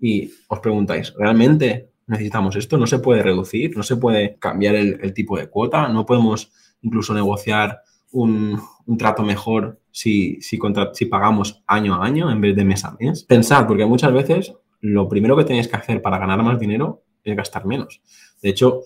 y 0.00 0.30
os 0.48 0.60
preguntáis, 0.60 1.12
¿realmente 1.16 1.90
necesitamos 2.06 2.56
esto? 2.56 2.78
¿No 2.78 2.86
se 2.86 2.98
puede 2.98 3.22
reducir? 3.22 3.76
¿No 3.76 3.82
se 3.82 3.96
puede 3.96 4.36
cambiar 4.38 4.74
el, 4.74 5.12
tipo 5.12 5.36
de 5.36 5.48
cuota? 5.48 5.88
¿No 5.88 6.06
podemos 6.06 6.52
incluso 6.82 7.14
negociar 7.14 7.80
un, 8.12 8.60
trato 8.98 9.22
mejor 9.22 9.80
si, 9.90 10.40
si, 10.40 10.58
si, 10.92 11.06
pagamos 11.06 11.62
año 11.66 11.94
a 11.94 12.04
año 12.04 12.30
en 12.30 12.40
vez 12.40 12.54
de 12.56 12.64
mes 12.64 12.84
a 12.84 12.96
mes? 12.98 13.24
Pensad, 13.24 13.66
porque 13.66 13.86
muchas 13.86 14.12
veces 14.12 14.54
lo 14.80 15.08
primero 15.08 15.36
que 15.36 15.44
tenéis 15.44 15.68
que 15.68 15.76
hacer 15.76 16.02
para 16.02 16.18
ganar 16.18 16.42
más 16.42 16.58
dinero 16.58 17.04
es 17.24 17.36
gastar 17.36 17.66
menos. 17.66 18.00
De 18.40 18.50
hecho, 18.50 18.82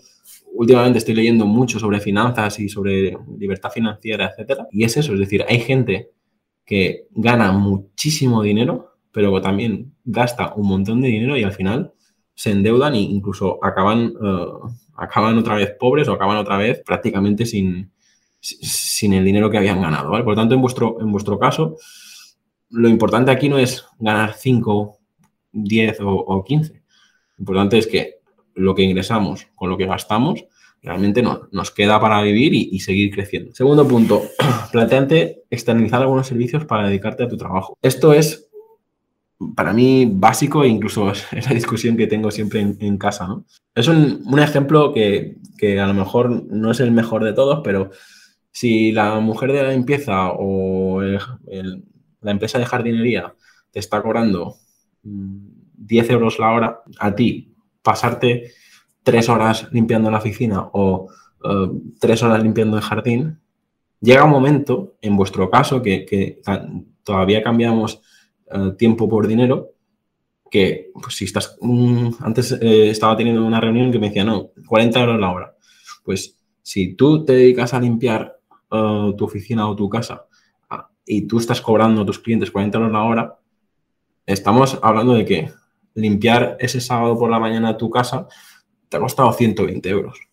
últimamente 0.54 0.98
estoy 0.98 1.14
leyendo 1.14 1.46
mucho 1.46 1.78
sobre 1.78 2.00
finanzas 2.00 2.58
y 2.60 2.68
sobre 2.68 3.16
libertad 3.38 3.70
financiera, 3.70 4.30
etcétera, 4.30 4.66
y 4.70 4.84
es 4.84 4.96
eso, 4.96 5.12
es 5.12 5.18
decir, 5.18 5.44
hay 5.48 5.60
gente 5.60 6.10
que 6.64 7.08
gana 7.10 7.52
muchísimo 7.52 8.42
dinero, 8.42 8.94
pero 9.12 9.40
también 9.40 9.94
gasta 10.04 10.54
un 10.54 10.68
montón 10.68 11.00
de 11.00 11.08
dinero 11.08 11.36
y 11.36 11.42
al 11.42 11.52
final 11.52 11.92
se 12.40 12.52
endeudan 12.52 12.94
e 12.94 13.00
incluso 13.00 13.62
acaban, 13.62 14.14
eh, 14.18 14.46
acaban 14.96 15.36
otra 15.36 15.56
vez 15.56 15.76
pobres 15.78 16.08
o 16.08 16.14
acaban 16.14 16.38
otra 16.38 16.56
vez 16.56 16.80
prácticamente 16.82 17.44
sin, 17.44 17.90
sin 18.40 19.12
el 19.12 19.26
dinero 19.26 19.50
que 19.50 19.58
habían 19.58 19.82
ganado. 19.82 20.08
Por 20.08 20.28
lo 20.28 20.34
tanto, 20.34 20.54
en 20.54 20.62
vuestro, 20.62 20.96
en 21.02 21.12
vuestro 21.12 21.38
caso, 21.38 21.76
lo 22.70 22.88
importante 22.88 23.30
aquí 23.30 23.50
no 23.50 23.58
es 23.58 23.84
ganar 23.98 24.32
5, 24.32 24.96
10 25.52 25.98
o, 26.02 26.42
15. 26.42 26.72
Lo 26.72 27.42
importante 27.42 27.76
es 27.76 27.86
que 27.86 28.20
lo 28.54 28.74
que 28.74 28.84
ingresamos 28.84 29.46
con 29.54 29.68
lo 29.68 29.76
que 29.76 29.84
gastamos 29.84 30.46
realmente 30.80 31.20
no, 31.20 31.46
nos 31.52 31.70
queda 31.70 32.00
para 32.00 32.22
vivir 32.22 32.54
y, 32.54 32.80
seguir 32.80 33.10
creciendo. 33.14 33.54
Segundo 33.54 33.86
punto, 33.86 34.22
planteante 34.72 35.42
externalizar 35.50 36.00
algunos 36.00 36.26
servicios 36.26 36.64
para 36.64 36.88
dedicarte 36.88 37.22
a 37.22 37.28
tu 37.28 37.36
trabajo. 37.36 37.76
Esto 37.82 38.14
es 38.14 38.49
para 39.54 39.72
mí 39.72 40.06
básico 40.10 40.64
e 40.64 40.68
incluso 40.68 41.10
es 41.32 41.46
la 41.46 41.54
discusión 41.54 41.96
que 41.96 42.06
tengo 42.06 42.30
siempre 42.30 42.60
en, 42.60 42.98
casa. 42.98 43.26
¿no? 43.26 43.44
Es 43.74 43.88
un, 43.88 44.38
ejemplo 44.38 44.92
que, 44.92 45.36
a 45.80 45.86
lo 45.86 45.94
mejor 45.94 46.30
no 46.30 46.70
es 46.70 46.80
el 46.80 46.90
mejor 46.92 47.24
de 47.24 47.32
todos, 47.32 47.60
pero 47.64 47.90
si 48.52 48.92
la 48.92 49.18
mujer 49.20 49.52
de 49.52 49.62
la 49.62 49.70
limpieza 49.70 50.30
o 50.32 51.00
la 51.02 52.30
empresa 52.30 52.58
de 52.58 52.66
jardinería 52.66 53.34
te 53.70 53.78
está 53.78 54.02
cobrando 54.02 54.56
10 55.02 56.08
mm, 56.08 56.12
euros 56.12 56.38
la 56.38 56.50
hora, 56.50 56.80
a 56.98 57.14
ti 57.14 57.54
pasarte 57.82 58.52
tres 59.02 59.28
horas 59.28 59.68
limpiando 59.72 60.10
la 60.10 60.18
oficina 60.18 60.68
o 60.72 61.08
eh, 61.44 61.70
tres 61.98 62.22
horas 62.22 62.42
limpiando 62.42 62.76
el 62.76 62.82
jardín, 62.82 63.38
llega 64.00 64.24
un 64.24 64.30
momento, 64.30 64.96
en 65.00 65.16
vuestro 65.16 65.48
caso, 65.48 65.80
que 65.80 66.40
todavía 67.04 67.42
cambiamos 67.42 68.02
eh, 68.52 68.72
tiempo 68.76 69.08
por 69.08 69.26
dinero, 69.26 69.74
que 70.50 70.90
pues, 70.94 71.14
si 71.14 71.24
estás, 71.24 71.56
antes 72.20 72.52
eh, 72.52 72.90
estaba 72.90 73.16
teniendo 73.16 73.44
una 73.44 73.60
reunión 73.60 73.92
que 73.92 73.98
me 73.98 74.08
decía, 74.08 74.24
no, 74.24 74.50
40 74.66 75.00
euros 75.00 75.20
la 75.20 75.30
hora. 75.30 75.54
Pues 76.04 76.36
si 76.62 76.94
tú 76.94 77.24
te 77.24 77.34
dedicas 77.34 77.72
a 77.74 77.80
limpiar 77.80 78.38
eh, 78.70 79.12
tu 79.16 79.24
oficina 79.24 79.68
o 79.68 79.76
tu 79.76 79.88
casa 79.88 80.26
ah, 80.68 80.88
y 81.06 81.26
tú 81.26 81.38
estás 81.38 81.60
cobrando 81.60 82.02
a 82.02 82.06
tus 82.06 82.18
clientes 82.18 82.50
40 82.50 82.78
euros 82.78 82.92
la 82.92 83.02
hora, 83.04 83.38
estamos 84.26 84.78
hablando 84.82 85.14
de 85.14 85.24
que 85.24 85.50
limpiar 85.94 86.56
ese 86.60 86.80
sábado 86.80 87.18
por 87.18 87.30
la 87.30 87.38
mañana 87.38 87.76
tu 87.76 87.90
casa 87.90 88.26
te 88.88 88.96
ha 88.96 89.00
costado 89.00 89.32
120 89.32 89.88
euros. 89.88 90.29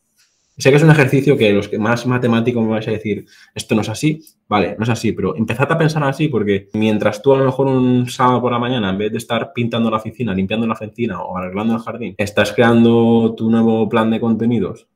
Sé 0.60 0.72
que 0.72 0.78
es 0.78 0.84
un 0.84 0.90
ejercicio 0.90 1.38
que 1.38 1.54
los 1.54 1.68
que 1.68 1.78
más 1.78 2.08
matemáticos 2.08 2.64
me 2.64 2.72
vais 2.72 2.88
a 2.88 2.92
decir, 2.92 3.26
esto 3.54 3.76
no 3.76 3.82
es 3.82 3.90
así, 3.90 4.20
vale, 4.48 4.76
no 4.76 4.84
es 4.84 4.90
así, 4.90 5.12
pero 5.12 5.36
empezad 5.36 5.72
a 5.72 5.78
pensar 5.78 6.04
así 6.04 6.30
porque 6.30 6.70
mientras 6.74 7.22
tú 7.22 7.36
a 7.36 7.38
lo 7.38 7.46
mejor 7.46 7.68
un 7.68 8.10
sábado 8.10 8.42
por 8.42 8.52
la 8.52 8.58
mañana, 8.58 8.90
en 8.90 8.98
vez 8.98 9.12
de 9.12 9.20
estar 9.20 9.54
pintando 9.54 9.92
la 9.92 9.98
oficina, 9.98 10.34
limpiando 10.34 10.66
la 10.66 10.74
oficina 10.74 11.22
o 11.22 11.38
arreglando 11.38 11.76
el 11.76 11.80
jardín, 11.80 12.16
estás 12.18 12.54
creando 12.54 13.36
tu 13.38 13.52
nuevo 13.52 13.88
plan 13.88 14.10
de 14.10 14.20
contenidos, 14.20 14.88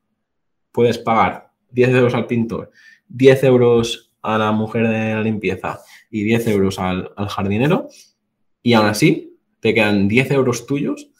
puedes 0.71 0.97
pagar 0.97 1.51
10 1.69 1.89
euros 1.91 2.15
al 2.15 2.25
pintor, 2.25 2.71
10 3.09 3.43
euros 3.43 4.15
a 4.23 4.39
la 4.39 4.51
mujer 4.51 4.87
de 4.87 5.13
la 5.13 5.21
limpieza 5.21 5.79
y 6.09 6.23
10 6.23 6.47
euros 6.47 6.79
al, 6.79 7.11
al 7.15 7.29
jardinero 7.29 7.87
y 8.63 8.73
aún 8.73 8.87
así 8.87 9.37
te 9.59 9.75
quedan 9.75 10.07
10 10.07 10.31
euros 10.31 10.65
tuyos 10.65 11.11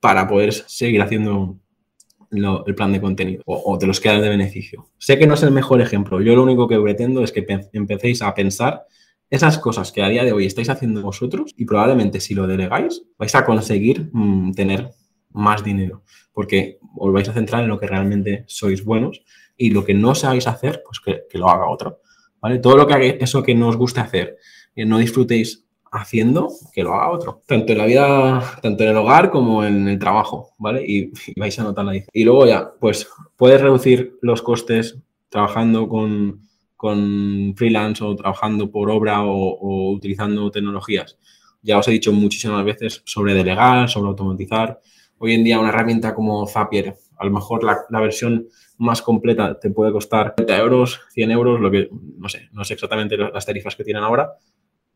para 0.00 0.26
poder 0.26 0.54
seguir 0.54 1.02
haciendo 1.02 1.58
el 2.30 2.74
plan 2.74 2.92
de 2.92 3.00
contenido 3.00 3.42
o, 3.46 3.76
te 3.78 3.86
los 3.86 4.00
quedas 4.00 4.22
de 4.22 4.28
beneficio. 4.28 4.88
Sé 4.98 5.18
que 5.18 5.26
no 5.26 5.34
es 5.34 5.42
el 5.42 5.50
mejor 5.50 5.80
ejemplo. 5.80 6.20
Yo 6.20 6.36
lo 6.36 6.42
único 6.42 6.68
que 6.68 6.78
pretendo 6.78 7.22
es 7.22 7.32
que 7.32 7.44
empecéis 7.72 8.22
a 8.22 8.34
pensar 8.34 8.84
esas 9.28 9.58
cosas 9.58 9.92
que 9.92 10.02
a 10.02 10.08
día 10.08 10.24
de 10.24 10.32
hoy 10.32 10.46
estáis 10.46 10.68
haciendo 10.68 11.02
vosotros 11.02 11.54
y 11.56 11.64
probablemente 11.64 12.20
si 12.20 12.34
lo 12.34 12.46
delegáis 12.46 13.02
vais 13.18 13.34
a 13.34 13.44
conseguir 13.44 14.10
mm, 14.12 14.52
tener 14.52 14.90
más 15.30 15.62
dinero 15.62 16.02
porque 16.32 16.78
os 16.96 17.12
vais 17.12 17.28
a 17.28 17.32
centrar 17.32 17.62
en 17.62 17.68
lo 17.68 17.78
que 17.78 17.86
realmente 17.86 18.44
sois 18.46 18.84
buenos 18.84 19.22
y 19.56 19.70
lo 19.70 19.84
que 19.84 19.94
no 19.94 20.14
sabéis 20.14 20.46
hacer, 20.46 20.82
pues 20.84 21.00
que, 21.00 21.24
que 21.28 21.38
lo 21.38 21.48
haga 21.48 21.68
otro. 21.68 22.00
¿vale? 22.40 22.58
Todo 22.58 22.76
lo 22.76 22.86
que 22.86 23.18
eso 23.20 23.42
que 23.42 23.54
no 23.54 23.68
os 23.68 23.76
guste 23.76 24.00
hacer 24.00 24.38
y 24.74 24.84
no 24.84 24.98
disfrutéis 24.98 25.66
haciendo 25.90 26.50
que 26.72 26.82
lo 26.82 26.94
haga 26.94 27.10
otro. 27.10 27.42
Tanto 27.46 27.72
en 27.72 27.78
la 27.78 27.86
vida, 27.86 28.58
tanto 28.62 28.84
en 28.84 28.90
el 28.90 28.96
hogar 28.96 29.30
como 29.30 29.64
en 29.64 29.88
el 29.88 29.98
trabajo, 29.98 30.54
¿vale? 30.58 30.84
Y, 30.86 31.12
vais 31.36 31.58
a 31.58 31.64
notar 31.64 31.84
la. 31.84 31.94
Y 32.12 32.24
luego 32.24 32.46
ya, 32.46 32.72
pues 32.80 33.08
puedes 33.36 33.60
reducir 33.60 34.18
los 34.22 34.42
costes 34.42 34.98
trabajando 35.28 35.88
con, 35.88 36.42
con 36.76 37.54
freelance 37.56 38.02
o 38.04 38.14
trabajando 38.16 38.70
por 38.70 38.90
obra 38.90 39.22
o, 39.24 39.92
utilizando 39.92 40.50
tecnologías. 40.50 41.18
Ya 41.62 41.78
os 41.78 41.88
he 41.88 41.92
dicho 41.92 42.12
muchísimas 42.12 42.64
veces 42.64 43.02
sobre 43.04 43.34
delegar, 43.34 43.88
sobre 43.88 44.08
automatizar. 44.08 44.80
Hoy 45.18 45.34
en 45.34 45.44
día 45.44 45.60
una 45.60 45.68
herramienta 45.68 46.14
como 46.14 46.46
Zapier, 46.46 46.94
a 47.18 47.26
lo 47.26 47.30
mejor 47.30 47.62
la, 47.62 47.80
la 47.90 48.00
versión 48.00 48.48
más 48.78 49.02
completa 49.02 49.58
te 49.60 49.68
puede 49.68 49.92
costar 49.92 50.34
30 50.34 50.56
euros, 50.56 51.00
100 51.10 51.30
euros, 51.30 51.60
lo 51.60 51.70
que 51.70 51.90
no 52.16 52.30
sé, 52.30 52.48
no 52.52 52.64
sé 52.64 52.74
exactamente 52.74 53.18
las 53.18 53.44
tarifas 53.44 53.76
que 53.76 53.84
tienen 53.84 54.02
ahora, 54.02 54.32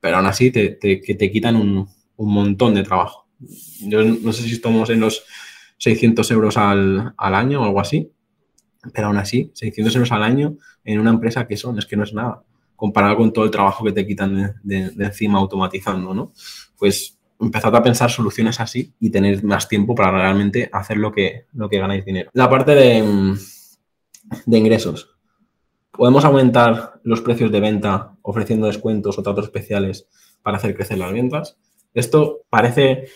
pero 0.04 0.18
aún 0.18 0.26
así 0.26 0.50
te, 0.50 0.68
te, 0.68 0.98
te 0.98 1.30
quitan 1.30 1.56
un, 1.56 1.88
un, 2.16 2.30
montón 2.30 2.74
de 2.74 2.82
trabajo. 2.82 3.26
Yo 3.80 4.04
no 4.04 4.34
sé 4.34 4.42
si 4.42 4.52
estamos 4.52 4.90
en 4.90 5.00
los 5.00 5.24
600 5.78 6.30
euros 6.30 6.58
al, 6.58 7.14
al, 7.16 7.34
año 7.34 7.62
o 7.62 7.64
algo 7.64 7.80
así, 7.80 8.12
pero 8.92 9.06
aún 9.06 9.16
así, 9.16 9.50
600 9.54 9.96
euros 9.96 10.12
al 10.12 10.22
año 10.22 10.58
en 10.84 11.00
una 11.00 11.08
empresa 11.08 11.46
que 11.46 11.56
son, 11.56 11.78
es 11.78 11.86
que 11.86 11.96
no 11.96 12.02
es 12.02 12.12
nada, 12.12 12.42
comparado 12.76 13.16
con 13.16 13.32
todo 13.32 13.46
el 13.46 13.50
trabajo 13.50 13.82
que 13.82 13.92
te 13.92 14.06
quitan 14.06 14.54
de, 14.62 14.90
de, 14.90 15.04
encima 15.06 15.38
automatizando, 15.38 16.12
¿no? 16.12 16.32
Pues 16.76 17.18
empezad 17.40 17.74
a 17.74 17.82
pensar 17.82 18.10
soluciones 18.10 18.60
así 18.60 18.92
y 19.00 19.08
tener 19.08 19.42
más 19.42 19.70
tiempo 19.70 19.94
para 19.94 20.10
realmente 20.10 20.68
hacer 20.70 20.98
lo 20.98 21.12
que, 21.12 21.46
lo 21.54 21.70
que 21.70 21.78
ganáis 21.78 22.04
dinero. 22.04 22.28
La 22.34 22.50
parte 22.50 22.74
de, 22.74 23.38
de 24.44 24.58
ingresos. 24.58 25.13
Podemos 25.96 26.24
aumentar 26.24 27.00
los 27.04 27.20
precios 27.20 27.52
de 27.52 27.60
venta 27.60 28.16
ofreciendo 28.22 28.66
descuentos 28.66 29.18
o 29.18 29.22
tratos 29.22 29.44
especiales 29.44 30.08
para 30.42 30.56
hacer 30.56 30.74
crecer 30.74 30.98
las 30.98 31.12
ventas. 31.12 31.56
Esto 31.94 32.42
parece, 32.50 33.08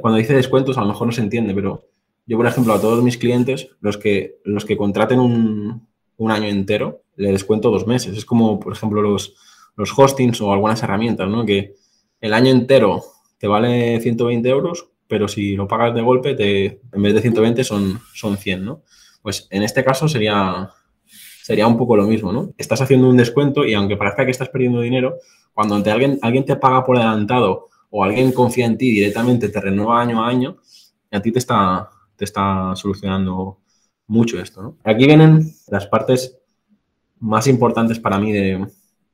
cuando 0.00 0.18
dice 0.18 0.34
descuentos 0.34 0.78
a 0.78 0.80
lo 0.80 0.88
mejor 0.88 1.06
no 1.06 1.12
se 1.12 1.20
entiende, 1.20 1.54
pero 1.54 1.84
yo, 2.26 2.38
por 2.38 2.46
ejemplo, 2.46 2.72
a 2.72 2.80
todos 2.80 3.02
mis 3.02 3.18
clientes, 3.18 3.68
los 3.80 3.98
que, 3.98 4.38
los 4.44 4.64
que 4.64 4.76
contraten 4.76 5.20
un, 5.20 5.88
año 6.30 6.48
entero, 6.48 7.02
le 7.16 7.32
descuento 7.32 7.70
dos 7.70 7.86
meses. 7.86 8.16
Es 8.16 8.24
como, 8.24 8.58
por 8.58 8.72
ejemplo, 8.72 9.02
los, 9.02 9.34
los 9.76 9.96
hostings 9.96 10.40
o 10.40 10.52
algunas 10.52 10.82
herramientas, 10.82 11.28
¿no? 11.28 11.44
Que 11.44 11.74
el 12.20 12.32
año 12.32 12.50
entero 12.50 13.04
te 13.36 13.46
vale 13.46 14.00
120 14.00 14.48
euros, 14.48 14.88
pero 15.06 15.28
si 15.28 15.54
lo 15.54 15.68
pagas 15.68 15.94
de 15.94 16.00
golpe, 16.00 16.30
en 16.30 17.02
vez 17.02 17.14
de 17.14 17.20
120 17.20 17.62
son, 17.62 18.00
son 18.14 18.38
100, 18.38 18.64
¿no? 18.64 18.82
Pues 19.20 19.46
en 19.50 19.62
este 19.62 19.84
caso 19.84 20.08
sería, 20.08 20.70
sería 21.44 21.66
un 21.66 21.76
poco 21.76 21.94
lo 21.94 22.06
mismo, 22.06 22.32
¿no? 22.32 22.54
Estás 22.56 22.80
haciendo 22.80 23.06
un 23.06 23.18
descuento 23.18 23.66
y 23.66 23.74
aunque 23.74 23.98
parezca 23.98 24.24
que 24.24 24.30
estás 24.30 24.48
perdiendo 24.48 24.80
dinero, 24.80 25.18
cuando 25.52 25.74
alguien, 25.74 26.18
alguien 26.22 26.46
te 26.46 26.56
paga 26.56 26.86
por 26.86 26.96
adelantado 26.96 27.68
o 27.90 28.02
alguien 28.02 28.32
confía 28.32 28.64
en 28.64 28.78
ti 28.78 28.90
directamente, 28.90 29.50
te 29.50 29.60
renueva 29.60 30.00
año 30.00 30.24
a 30.24 30.28
año, 30.28 30.56
a 31.10 31.20
ti 31.20 31.30
te 31.32 31.38
está, 31.38 31.90
te 32.16 32.24
está 32.24 32.72
solucionando 32.76 33.58
mucho 34.06 34.40
esto, 34.40 34.62
¿no? 34.62 34.78
Aquí 34.84 35.06
vienen 35.06 35.52
las 35.68 35.86
partes 35.86 36.38
más 37.20 37.46
importantes 37.46 37.98
para 37.98 38.18
mí 38.18 38.32
de, 38.32 38.66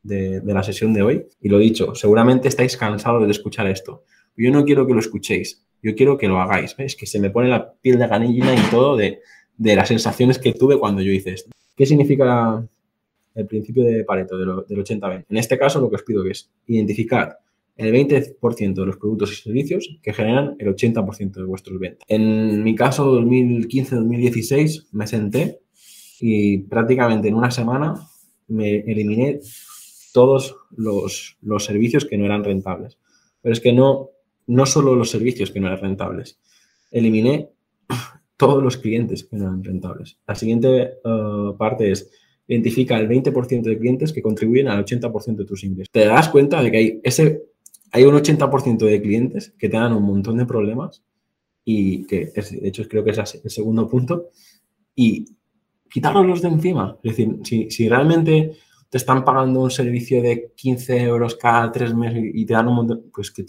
de, 0.05 0.55
la 0.55 0.63
sesión 0.63 0.95
de 0.95 1.03
hoy. 1.03 1.27
Y 1.41 1.49
lo 1.49 1.59
dicho, 1.59 1.97
seguramente 1.97 2.47
estáis 2.47 2.77
cansados 2.77 3.25
de 3.25 3.33
escuchar 3.33 3.67
esto. 3.67 4.05
Yo 4.37 4.53
no 4.53 4.65
quiero 4.65 4.87
que 4.87 4.95
lo 4.95 5.01
escuchéis, 5.01 5.67
yo 5.83 5.97
quiero 5.97 6.17
que 6.17 6.29
lo 6.29 6.41
hagáis. 6.41 6.77
¿Ves? 6.77 6.95
Que 6.95 7.07
se 7.07 7.19
me 7.19 7.31
pone 7.31 7.49
la 7.49 7.73
piel 7.73 7.99
de 7.99 8.07
ganillina 8.07 8.55
y 8.55 8.71
todo 8.71 8.97
de, 8.97 9.19
de 9.57 9.75
las 9.75 9.89
sensaciones 9.89 10.39
que 10.39 10.53
tuve 10.53 10.79
cuando 10.79 11.03
yo 11.03 11.11
hice 11.11 11.33
esto 11.33 11.51
¿Qué 11.81 11.87
significa 11.87 12.63
el 13.35 13.47
principio 13.47 13.83
de 13.85 14.05
Pareto 14.05 14.37
del 14.37 14.51
80-20? 14.51 15.25
En 15.31 15.37
este 15.39 15.57
caso, 15.57 15.81
lo 15.81 15.89
que 15.89 15.97
os 15.97 16.03
pido 16.03 16.23
es 16.27 16.51
identificar 16.67 17.39
el 17.75 17.91
20% 17.95 18.75
de 18.75 18.85
los 18.85 18.99
productos 18.99 19.33
y 19.33 19.37
servicios 19.37 19.99
que 20.03 20.13
generan 20.13 20.57
el 20.59 20.77
80% 20.77 21.33
de 21.33 21.45
vuestros 21.45 21.81
ventas. 21.81 22.05
En 22.07 22.63
mi 22.63 22.75
caso, 22.75 23.19
2015-2016, 23.23 24.89
me 24.93 25.07
senté 25.07 25.61
y 26.21 26.59
prácticamente 26.59 27.29
en 27.29 27.35
una 27.35 27.51
semana 27.51 27.95
me 28.49 28.81
eliminé 28.81 29.41
todos 30.13 30.57
los, 30.77 31.39
los, 31.41 31.65
servicios 31.65 32.05
que 32.05 32.19
no 32.19 32.27
eran 32.27 32.45
rentables. 32.45 32.99
Pero 33.41 33.55
es 33.55 33.61
que 33.61 33.73
no, 33.73 34.11
no 34.47 34.67
solo 34.67 34.95
los 34.95 35.09
servicios 35.09 35.51
que 35.51 35.61
no 35.61 35.69
eran 35.69 35.81
rentables, 35.81 36.39
eliminé 36.91 37.49
todos 38.41 38.63
los 38.63 38.79
clientes 38.79 39.25
que 39.25 39.37
eran 39.37 39.63
rentables. 39.63 40.19
La 40.27 40.35
siguiente 40.35 40.95
uh, 41.05 41.55
parte 41.59 41.91
es 41.91 42.11
identifica 42.49 42.99
el 42.99 43.07
20% 43.07 43.63
de 43.63 43.79
clientes 43.79 44.15
que 44.15 44.23
contribuyen 44.23 44.67
al 44.69 44.83
80% 44.83 45.37
de 45.37 45.45
tus 45.45 45.63
ingresos. 45.63 45.93
Te 45.93 46.07
das 46.07 46.31
cuenta 46.31 46.63
de 46.63 46.71
que 46.71 46.77
hay, 46.79 47.01
ese, 47.05 47.43
hay 47.93 48.05
un 48.05 48.15
80% 48.15 48.79
de 48.79 49.03
clientes 49.03 49.55
que 49.59 49.69
te 49.69 49.77
dan 49.77 49.93
un 49.93 50.05
montón 50.05 50.39
de 50.39 50.47
problemas 50.47 51.05
y 51.67 52.07
que, 52.07 52.33
de 52.35 52.69
hecho, 52.69 52.89
creo 52.89 53.05
que 53.05 53.11
es 53.11 53.41
el 53.45 53.51
segundo 53.51 53.87
punto, 53.87 54.31
y 54.97 55.27
quitarlos 55.91 56.41
de 56.41 56.49
encima. 56.49 56.99
Es 57.03 57.15
decir, 57.15 57.41
si, 57.45 57.71
si 57.71 57.91
realmente 57.91 58.57
te 58.89 58.97
están 58.97 59.23
pagando 59.23 59.61
un 59.61 59.71
servicio 59.71 60.23
de 60.23 60.51
15 60.57 61.03
euros 61.03 61.37
cada 61.37 61.71
tres 61.71 61.95
meses 61.95 62.25
y 62.25 62.47
te 62.47 62.55
dan 62.55 62.69
un 62.69 62.75
montón, 62.75 63.05
pues 63.15 63.31
que 63.31 63.45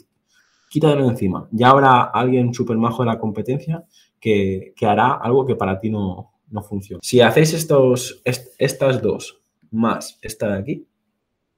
quítalo 0.69 1.10
encima. 1.10 1.48
Ya 1.51 1.69
habrá 1.69 2.03
alguien 2.03 2.53
súper 2.53 2.77
majo 2.77 3.03
de 3.03 3.07
la 3.07 3.19
competencia 3.19 3.86
que, 4.22 4.74
hará 4.82 5.13
algo 5.13 5.46
que 5.46 5.56
para 5.56 5.80
ti 5.82 5.90
no, 5.90 6.32
no 6.50 6.63
funciona. 6.63 7.01
Si 7.04 7.20
hacéis 7.20 7.54
estos, 7.54 8.22
estas 8.24 9.01
dos 9.01 9.42
más 9.72 10.18
esta 10.22 10.54
de 10.54 10.60
aquí, 10.60 10.88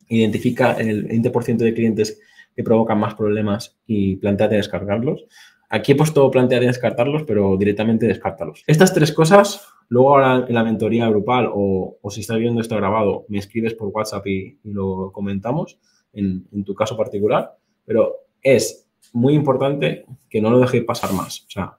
identifica 0.08 0.74
el 0.74 1.08
20% 1.08 1.58
de 1.58 1.74
clientes 1.74 2.20
que 2.56 2.64
provocan 2.64 3.00
más 3.00 3.14
problemas 3.14 3.78
y 3.86 4.16
planteate 4.16 4.56
descargarlos. 4.56 5.26
Aquí 5.70 5.92
he 5.92 5.96
puesto 5.96 6.30
plantear 6.32 6.64
descartarlos, 6.64 7.24
pero 7.24 7.58
directamente 7.58 8.08
descártalos. 8.08 8.64
Estas 8.68 8.94
tres 8.94 9.12
cosas 9.12 9.68
Luego 9.94 10.10
ahora 10.10 10.46
en 10.48 10.56
la 10.56 10.64
mentoría 10.64 11.08
grupal 11.08 11.50
o, 11.54 12.00
si 12.10 12.22
estás 12.22 12.40
viendo 12.40 12.62
esto 12.62 12.76
grabado, 12.76 13.26
me 13.28 13.38
escribes 13.38 13.76
por 13.76 13.90
WhatsApp 13.90 14.26
y, 14.26 14.58
lo 14.64 15.12
comentamos 15.12 15.78
en, 16.14 16.64
tu 16.64 16.74
caso 16.74 16.98
particular. 16.98 17.56
Pero 17.86 18.16
es 18.42 18.90
muy 19.12 19.36
importante 19.36 20.06
que 20.30 20.42
no 20.42 20.50
lo 20.50 20.60
dejéis 20.60 20.84
pasar 20.84 21.14
más. 21.14 21.42
O 21.42 21.52
sea, 21.52 21.78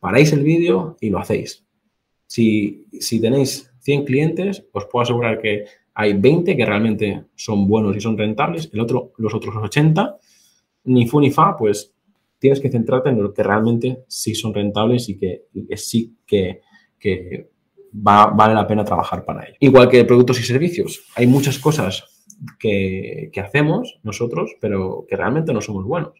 paráis 0.00 0.32
el 0.32 0.42
vídeo 0.42 0.96
y 1.00 1.10
lo 1.10 1.18
hacéis. 1.18 1.64
Si, 2.26 2.86
si 2.98 3.20
tenéis 3.20 3.72
100 3.80 4.04
clientes, 4.04 4.66
os 4.72 4.86
puedo 4.86 5.02
asegurar 5.02 5.40
que 5.40 5.64
hay 5.94 6.12
20 6.14 6.56
que 6.56 6.66
realmente 6.66 7.24
son 7.34 7.66
buenos 7.66 7.96
y 7.96 8.00
son 8.00 8.18
rentables, 8.18 8.70
el 8.72 8.80
otro, 8.80 9.12
los 9.18 9.32
otros 9.34 9.54
80, 9.56 10.18
ni 10.84 11.06
fu 11.06 11.20
ni 11.20 11.30
fa, 11.30 11.56
pues 11.56 11.94
tienes 12.38 12.60
que 12.60 12.70
centrarte 12.70 13.08
en 13.08 13.22
lo 13.22 13.32
que 13.32 13.42
realmente 13.42 14.04
sí 14.08 14.34
son 14.34 14.52
rentables 14.52 15.08
y 15.08 15.18
que, 15.18 15.44
que 15.68 15.76
sí 15.76 16.16
que 16.26 16.60
que 16.98 17.50
vale 17.92 18.54
la 18.54 18.66
pena 18.66 18.84
trabajar 18.84 19.24
para 19.24 19.44
ello. 19.44 19.56
Igual 19.60 19.88
que 19.88 20.04
productos 20.04 20.40
y 20.40 20.42
servicios. 20.42 21.04
Hay 21.14 21.26
muchas 21.26 21.58
cosas 21.58 22.04
que, 22.58 23.30
hacemos 23.42 23.98
nosotros, 24.02 24.56
pero 24.60 25.06
que 25.08 25.16
realmente 25.16 25.52
no 25.52 25.60
somos 25.60 25.84
buenos. 25.84 26.12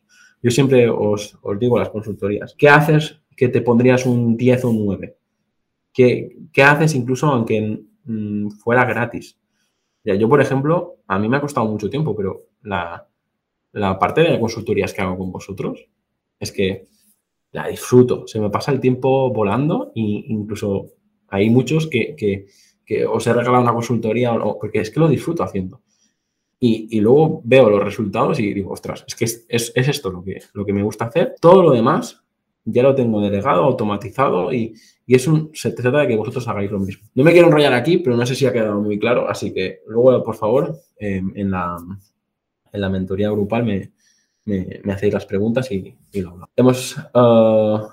Yo 0.47 0.53
siempre 0.53 0.89
os, 0.89 1.37
digo 1.59 1.77
a 1.77 1.81
las 1.81 1.89
consultorías, 1.89 2.55
¿qué 2.57 2.69
haces 2.69 3.21
que 3.37 3.49
te 3.49 3.63
pondrías 3.63 4.07
un 4.07 4.37
10 4.37 4.65
o 4.65 4.71
un 4.71 4.87
9? 4.87 5.17
¿Qué, 5.93 6.37
qué 6.53 6.63
haces 6.63 6.95
incluso 6.95 7.27
aunque 7.27 7.83
mm, 8.05 8.51
fuera 8.51 8.85
gratis? 8.85 9.41
Ya, 10.05 10.15
yo, 10.15 10.29
por 10.29 10.41
ejemplo, 10.41 10.99
a 11.09 11.19
mí 11.19 11.29
me 11.29 11.37
ha 11.37 11.41
costado 11.41 11.67
mucho 11.67 11.91
tiempo, 11.91 12.15
pero 12.15 12.47
la, 12.63 13.09
la 13.73 13.99
parte 13.99 14.21
de 14.21 14.39
consultorías 14.39 14.95
que 14.95 15.03
hago 15.03 15.19
con 15.19 15.33
vosotros 15.33 15.89
es 16.39 16.53
que 16.53 16.87
la 17.51 17.67
disfruto. 17.67 18.29
Se 18.29 18.39
me 18.39 18.49
pasa 18.49 18.71
el 18.71 18.79
tiempo 18.79 19.33
volando 19.33 19.91
e 19.97 20.01
incluso 20.29 20.93
hay 21.27 21.51
muchos 21.51 21.89
que, 21.89 22.47
os 23.09 23.27
he 23.27 23.33
regalado 23.33 23.65
una 23.65 23.75
consultoría 23.75 24.33
porque 24.61 24.79
es 24.79 24.93
que 24.93 25.01
lo 25.01 25.09
disfruto 25.09 25.43
haciendo. 25.43 25.83
Y, 26.59 27.01
luego 27.01 27.43
veo 27.45 27.69
los 27.69 27.83
resultados 27.83 28.41
y 28.41 28.55
digo, 28.55 28.73
ostras, 28.73 29.05
es 29.07 29.15
que 29.15 29.25
es, 29.25 29.73
esto 29.75 30.11
lo 30.11 30.25
que, 30.25 30.41
lo 30.55 30.65
que 30.65 30.73
me 30.73 30.83
gusta 30.83 31.05
hacer. 31.05 31.35
Todo 31.41 31.63
lo 31.63 31.71
demás 31.73 32.23
ya 32.65 32.83
lo 32.83 32.95
tengo 32.95 33.21
delegado, 33.21 33.63
automatizado 33.65 34.53
y, 34.53 34.75
es 35.07 35.29
un, 35.29 35.51
se 35.55 35.71
trata 35.71 35.99
de 35.99 36.09
que 36.09 36.17
vosotros 36.17 36.49
hagáis 36.49 36.71
lo 36.71 36.81
mismo. 36.81 37.07
No 37.15 37.23
me 37.23 37.33
quiero 37.33 37.47
enrollar 37.47 37.75
aquí, 37.75 37.99
pero 37.99 38.17
no 38.17 38.27
sé 38.27 38.35
si 38.35 38.47
ha 38.47 38.53
quedado 38.53 38.81
muy 38.81 38.99
claro, 38.99 39.29
así 39.29 39.53
que 39.53 39.83
luego, 39.87 40.23
por 40.25 40.35
favor, 40.35 40.77
em, 40.97 41.33
en, 41.37 41.51
la, 41.51 41.77
en 42.73 42.81
la 42.81 42.89
mentoría 42.89 43.31
grupal 43.31 43.65
me, 43.65 43.93
me, 44.47 44.93
hacéis 44.93 45.13
las 45.13 45.27
preguntas 45.27 45.71
y, 45.71 45.95
lo 46.15 46.31
hablamos. 46.31 46.51
Hemos 46.57 46.97
eh, 46.97 47.87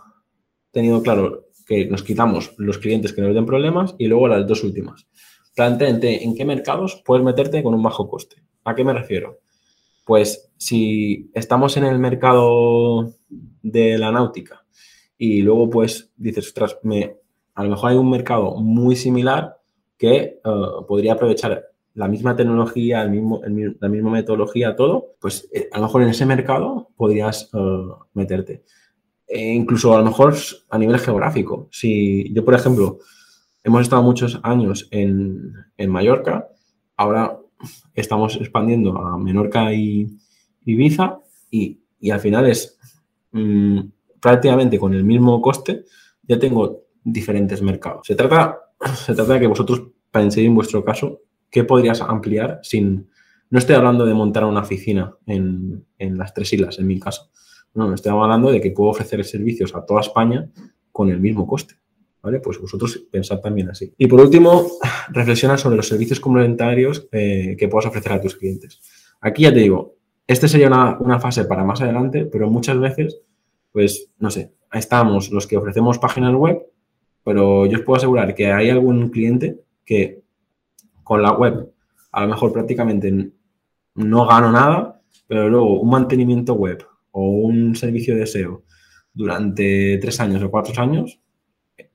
tenido 0.72 1.02
claro 1.04 1.50
que 1.66 1.86
nos 1.86 2.04
quitamos 2.04 2.54
los 2.58 2.78
clientes 2.78 3.14
que 3.14 3.22
nos 3.22 3.36
den 3.36 3.46
problemas 3.46 3.96
y 3.98 4.08
luego 4.08 4.28
las 4.28 4.48
dos 4.48 4.64
últimas. 4.64 5.08
Plantéate 5.56 6.24
en 6.24 6.36
qué 6.36 6.46
mercados 6.46 7.02
puedes 7.06 7.24
meterte 7.24 7.62
con 7.62 7.74
un 7.74 7.84
bajo 7.84 8.10
coste. 8.10 8.38
¿A 8.64 8.74
qué 8.76 8.84
me 8.84 8.94
refiero? 8.94 9.40
Pues 10.06 10.52
si 10.58 11.30
estamos 11.34 11.78
en 11.78 11.86
el 11.86 12.00
mercado 12.00 13.14
de 13.62 13.98
la 13.98 14.12
náutica 14.12 14.66
y 15.18 15.42
luego 15.42 15.70
pues 15.70 16.12
dices, 16.18 16.48
ostras, 16.48 16.78
a 17.56 17.64
lo 17.64 17.70
mejor 17.70 17.92
hay 17.92 17.98
un 17.98 18.10
mercado 18.10 18.56
muy 18.58 18.96
similar 18.96 19.58
que 19.98 20.16
eh, 20.16 20.40
podría 20.88 21.14
aprovechar 21.14 21.66
la 21.94 22.08
misma 22.08 22.36
tecnología, 22.36 23.04
el 23.04 23.12
mismo, 23.12 23.42
la 23.80 23.90
misma 23.90 24.12
metodología, 24.12 24.76
todo, 24.76 25.16
pues 25.20 25.48
eh, 25.54 25.70
a 25.72 25.78
lo 25.78 25.86
mejor 25.86 26.02
en 26.02 26.10
ese 26.10 26.26
mercado 26.26 26.90
podrías 26.96 27.50
eh, 27.54 27.58
meterte. 28.14 28.64
E 29.28 29.54
incluso 29.54 29.94
a 29.94 30.00
lo 30.00 30.06
mejor 30.06 30.36
a 30.70 30.78
nivel 30.78 31.00
geográfico. 31.00 31.68
Si 31.72 32.34
yo, 32.34 32.44
por 32.44 32.56
ejemplo, 32.56 33.00
hemos 33.64 33.82
estado 33.82 34.04
muchos 34.04 34.40
años 34.44 34.88
en, 34.92 35.54
Mallorca, 35.88 36.48
ahora 36.98 37.38
estamos 37.94 38.36
expandiendo 38.38 38.98
a 38.98 39.18
Menorca 39.18 39.74
y 39.74 40.08
Ibiza 40.66 41.20
y, 41.50 41.80
al 42.12 42.20
final 42.20 42.48
es 42.48 42.78
mm, 43.32 43.80
prácticamente 44.20 44.78
con 44.78 44.94
el 44.94 45.04
mismo 45.04 45.42
coste, 45.42 45.86
ya 46.24 46.38
tengo 46.40 46.84
diferentes 47.04 47.62
mercados. 47.62 48.08
Se 48.08 48.16
trata, 48.16 48.58
se 48.96 49.14
trata 49.14 49.34
de 49.34 49.40
que 49.42 49.48
vosotros 49.48 49.84
penséis 50.12 50.48
en 50.48 50.56
vuestro 50.56 50.84
caso 50.84 51.22
¿qué 51.54 51.64
podrías 51.64 52.02
ampliar 52.02 52.60
sin... 52.64 53.08
No 53.50 53.60
estoy 53.60 53.76
hablando 53.76 54.06
de 54.08 54.16
montar 54.16 54.44
una 54.44 54.62
oficina 54.62 55.16
en, 55.28 55.86
las 56.00 56.34
tres 56.34 56.52
islas, 56.52 56.80
en 56.80 56.88
mi 56.88 57.00
caso. 57.00 57.30
No, 57.76 57.94
estoy 57.94 58.12
hablando 58.12 58.52
de 58.52 58.60
que 58.60 58.72
puedo 58.72 58.90
ofrecer 58.90 59.24
servicios 59.24 59.76
a 59.76 59.86
toda 59.86 60.02
España 60.02 60.50
con 60.92 61.10
el 61.10 61.20
mismo 61.20 61.46
coste. 61.46 61.76
¿Vale? 62.24 62.40
Pues 62.40 62.58
vosotros 62.58 62.98
pensad 63.12 63.42
también 63.42 63.70
así. 63.70 63.94
Y 63.98 64.08
por 64.08 64.22
último, 64.22 64.66
reflexiona 65.10 65.58
sobre 65.58 65.76
los 65.76 65.88
servicios 65.88 66.20
complementarios 66.20 67.08
eh, 67.12 67.56
que 67.60 67.68
puedas 67.68 67.86
ofrecer 67.86 68.14
a 68.14 68.22
tus 68.22 68.36
clientes. 68.36 68.82
Aquí 69.22 69.44
ya 69.44 69.54
te 69.54 69.60
digo, 69.60 69.98
esta 70.26 70.48
sería 70.48 70.68
una, 70.68 70.98
una, 71.00 71.20
fase 71.20 71.46
para 71.46 71.66
más 71.66 71.82
adelante, 71.82 72.26
pero 72.26 72.50
muchas 72.50 72.80
veces, 72.80 73.20
pues, 73.72 74.10
no 74.20 74.32
sé, 74.32 74.54
estamos 74.72 75.30
los 75.32 75.46
que 75.46 75.58
ofrecemos 75.58 76.00
páginas 76.00 76.34
web, 76.34 76.60
pero 77.24 77.66
yo 77.66 77.78
os 77.78 77.84
puedo 77.84 77.98
asegurar 77.98 78.34
que 78.34 78.52
hay 78.52 78.70
algún 78.70 79.10
cliente 79.10 79.60
que 79.86 80.24
con 81.04 81.22
la 81.22 81.34
web 81.34 81.70
a 82.12 82.22
lo 82.22 82.28
mejor 82.28 82.54
prácticamente 82.54 83.32
no 83.96 84.26
gano 84.26 84.52
nada, 84.52 85.02
pero 85.28 85.50
luego 85.50 85.80
un 85.80 85.90
mantenimiento 85.90 86.54
web 86.54 86.86
o 87.12 87.28
un 87.28 87.76
servicio 87.76 88.16
de 88.16 88.28
SEO 88.28 88.64
durante 89.14 89.98
tres 90.00 90.20
años 90.20 90.42
o 90.42 90.50
cuatro 90.50 90.80
años, 90.82 91.20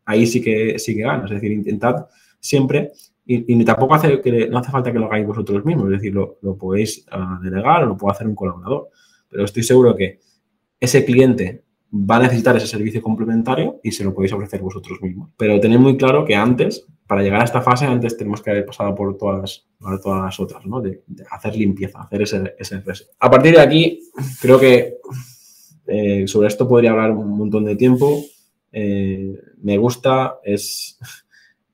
ahí 0.08 0.26
sí 0.26 0.40
que, 0.40 0.78
sí 0.78 0.96
que 0.96 1.02
gano. 1.02 1.26
Es 1.26 1.30
decir, 1.30 1.52
intentad 1.52 2.06
siempre, 2.40 2.92
y, 3.30 3.62
tampoco 3.62 3.94
hace 3.94 4.22
que, 4.22 4.48
no 4.48 4.58
hace 4.58 4.70
falta 4.70 4.90
que 4.90 4.98
lo 4.98 5.04
hagáis 5.04 5.26
vosotros 5.26 5.62
mismos, 5.62 5.84
es 5.86 6.00
decir, 6.00 6.14
lo, 6.14 6.38
podéis 6.56 7.04
ah, 7.10 7.38
delegar 7.42 7.84
o 7.84 7.88
lo 7.88 7.96
puede 7.96 8.12
hacer 8.12 8.26
un 8.26 8.34
colaborador. 8.34 8.88
Pero 9.28 9.44
estoy 9.44 9.62
seguro 9.62 9.94
que 9.94 10.18
ese 10.80 11.04
cliente 11.04 11.62
va 11.92 12.16
a 12.16 12.20
necesitar 12.20 12.56
ese 12.56 12.66
servicio 12.66 13.02
complementario 13.02 13.80
y 13.82 13.92
se 13.92 14.02
lo 14.02 14.14
podéis 14.14 14.32
ofrecer 14.32 14.62
vosotros 14.62 14.98
mismos. 15.02 15.30
Pero 15.36 15.60
tened 15.60 15.78
muy 15.78 15.98
claro 15.98 16.24
que 16.24 16.34
antes, 16.34 16.86
para 17.06 17.22
llegar 17.22 17.42
a 17.42 17.44
esta 17.44 17.60
fase, 17.60 17.84
antes 17.84 18.16
tenemos 18.16 18.40
que 18.40 18.50
haber 18.50 18.64
pasado 18.64 18.94
por 18.94 19.18
todas, 19.18 19.66
todas 20.02 20.24
las 20.24 20.40
otras, 20.40 20.64
¿no? 20.64 20.80
De, 20.80 21.02
hacer 21.30 21.54
limpieza, 21.54 22.00
hacer 22.00 22.22
ese, 22.22 22.54
ese 22.58 22.82
A 23.20 23.30
partir 23.30 23.56
de 23.56 23.60
aquí, 23.60 24.00
creo 24.40 24.58
que 24.58 24.96
eh, 25.86 26.26
sobre 26.26 26.48
esto 26.48 26.66
podría 26.66 26.92
hablar 26.92 27.10
un 27.10 27.36
montón 27.36 27.66
de 27.66 27.76
tiempo. 27.76 28.22
Eh, 28.72 29.34
me 29.62 29.78
gusta, 29.78 30.38
es... 30.44 30.98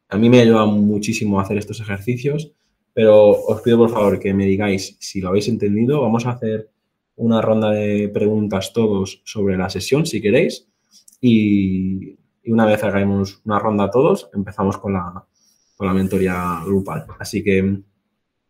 A 0.09 0.19
mí 0.19 0.29
me 0.29 0.41
ayuda 0.41 0.65
muchísimo 0.67 1.41
hacer 1.41 1.59
estos 1.59 1.81
ejercicios, 1.81 2.53
pero 2.93 3.31
os 3.33 3.63
pido 3.63 3.79
por 3.79 3.91
favor 3.91 4.21
que 4.21 4.33
me 4.33 4.47
digáis 4.47 4.97
si 5.01 5.21
lo 5.21 5.31
habéis 5.31 5.49
entendido. 5.49 6.03
Vamos 6.03 6.25
a 6.27 6.33
hacer 6.33 6.71
una 7.17 7.41
ronda 7.41 7.71
de 7.71 8.09
preguntas 8.11 8.73
todos 8.73 9.23
sobre 9.25 9.57
la 9.57 9.69
sesión, 9.71 10.07
si 10.07 10.21
queréis. 10.21 10.69
Y, 11.21 12.17
una 12.47 12.67
vez 12.67 12.85
hagamos 12.85 13.41
una 13.45 13.59
ronda 13.59 13.91
todos, 13.91 14.29
empezamos 14.35 14.77
con 14.79 14.93
la, 14.93 15.25
con 15.77 15.87
la 15.87 15.95
mentoría 15.95 16.61
grupal. 16.65 17.07
Así 17.19 17.43
que 17.43 17.81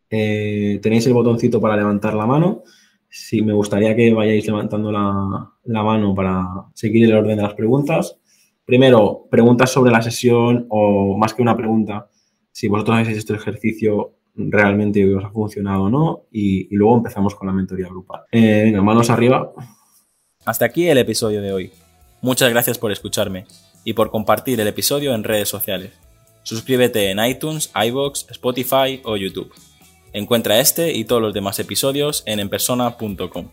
eh, 0.09 0.79
tenéis 0.81 1.07
el 1.07 1.13
botoncito 1.13 1.61
para 1.61 1.77
levantar 1.77 2.13
la 2.13 2.25
mano. 2.25 2.63
Si 3.09 3.41
me 3.41 3.53
gustaría 3.53 3.95
que 3.95 4.13
vayáis 4.13 4.45
levantando 4.45 4.91
la, 4.91 5.49
la 5.63 5.83
mano 5.83 6.13
para 6.13 6.45
seguir 6.73 7.05
el 7.05 7.15
orden 7.15 7.37
de 7.37 7.43
las 7.43 7.53
preguntas. 7.53 8.19
Primero, 8.65 9.27
preguntas 9.29 9.71
sobre 9.71 9.91
la 9.91 10.01
sesión 10.01 10.65
o 10.69 11.15
más 11.17 11.33
que 11.33 11.41
una 11.43 11.55
pregunta, 11.55 12.09
si 12.51 12.67
vosotros 12.67 12.97
hacéis 12.97 13.19
este 13.19 13.35
ejercicio 13.35 14.15
realmente 14.35 15.15
os 15.15 15.23
ha 15.23 15.29
funcionado 15.29 15.83
o 15.83 15.89
no 15.89 16.23
y, 16.31 16.67
luego 16.75 16.97
empezamos 16.97 17.35
con 17.35 17.47
la 17.47 17.53
mentoría 17.53 17.87
grupal. 17.87 18.21
Eh, 18.31 18.63
venga, 18.65 18.81
manos 18.81 19.09
arriba. 19.09 19.51
Hasta 20.45 20.65
aquí 20.65 20.87
el 20.87 20.97
episodio 20.97 21.41
de 21.41 21.53
hoy. 21.53 21.71
Muchas 22.21 22.49
gracias 22.49 22.79
por 22.79 22.91
escucharme 22.91 23.45
y 23.83 23.93
por 23.93 24.09
compartir 24.09 24.59
el 24.59 24.67
episodio 24.67 25.13
en 25.13 25.23
redes 25.23 25.47
sociales. 25.47 25.93
Suscríbete 26.43 27.11
en 27.11 27.23
iTunes, 27.23 27.71
iBox, 27.75 28.27
Spotify 28.31 29.01
o 29.03 29.15
YouTube. 29.15 29.53
Encuentra 30.11 30.59
este 30.59 30.93
y 30.93 31.05
todos 31.05 31.21
los 31.21 31.33
demás 31.33 31.59
episodios 31.59 32.23
en 32.25 32.39
enpersona.com. 32.39 33.49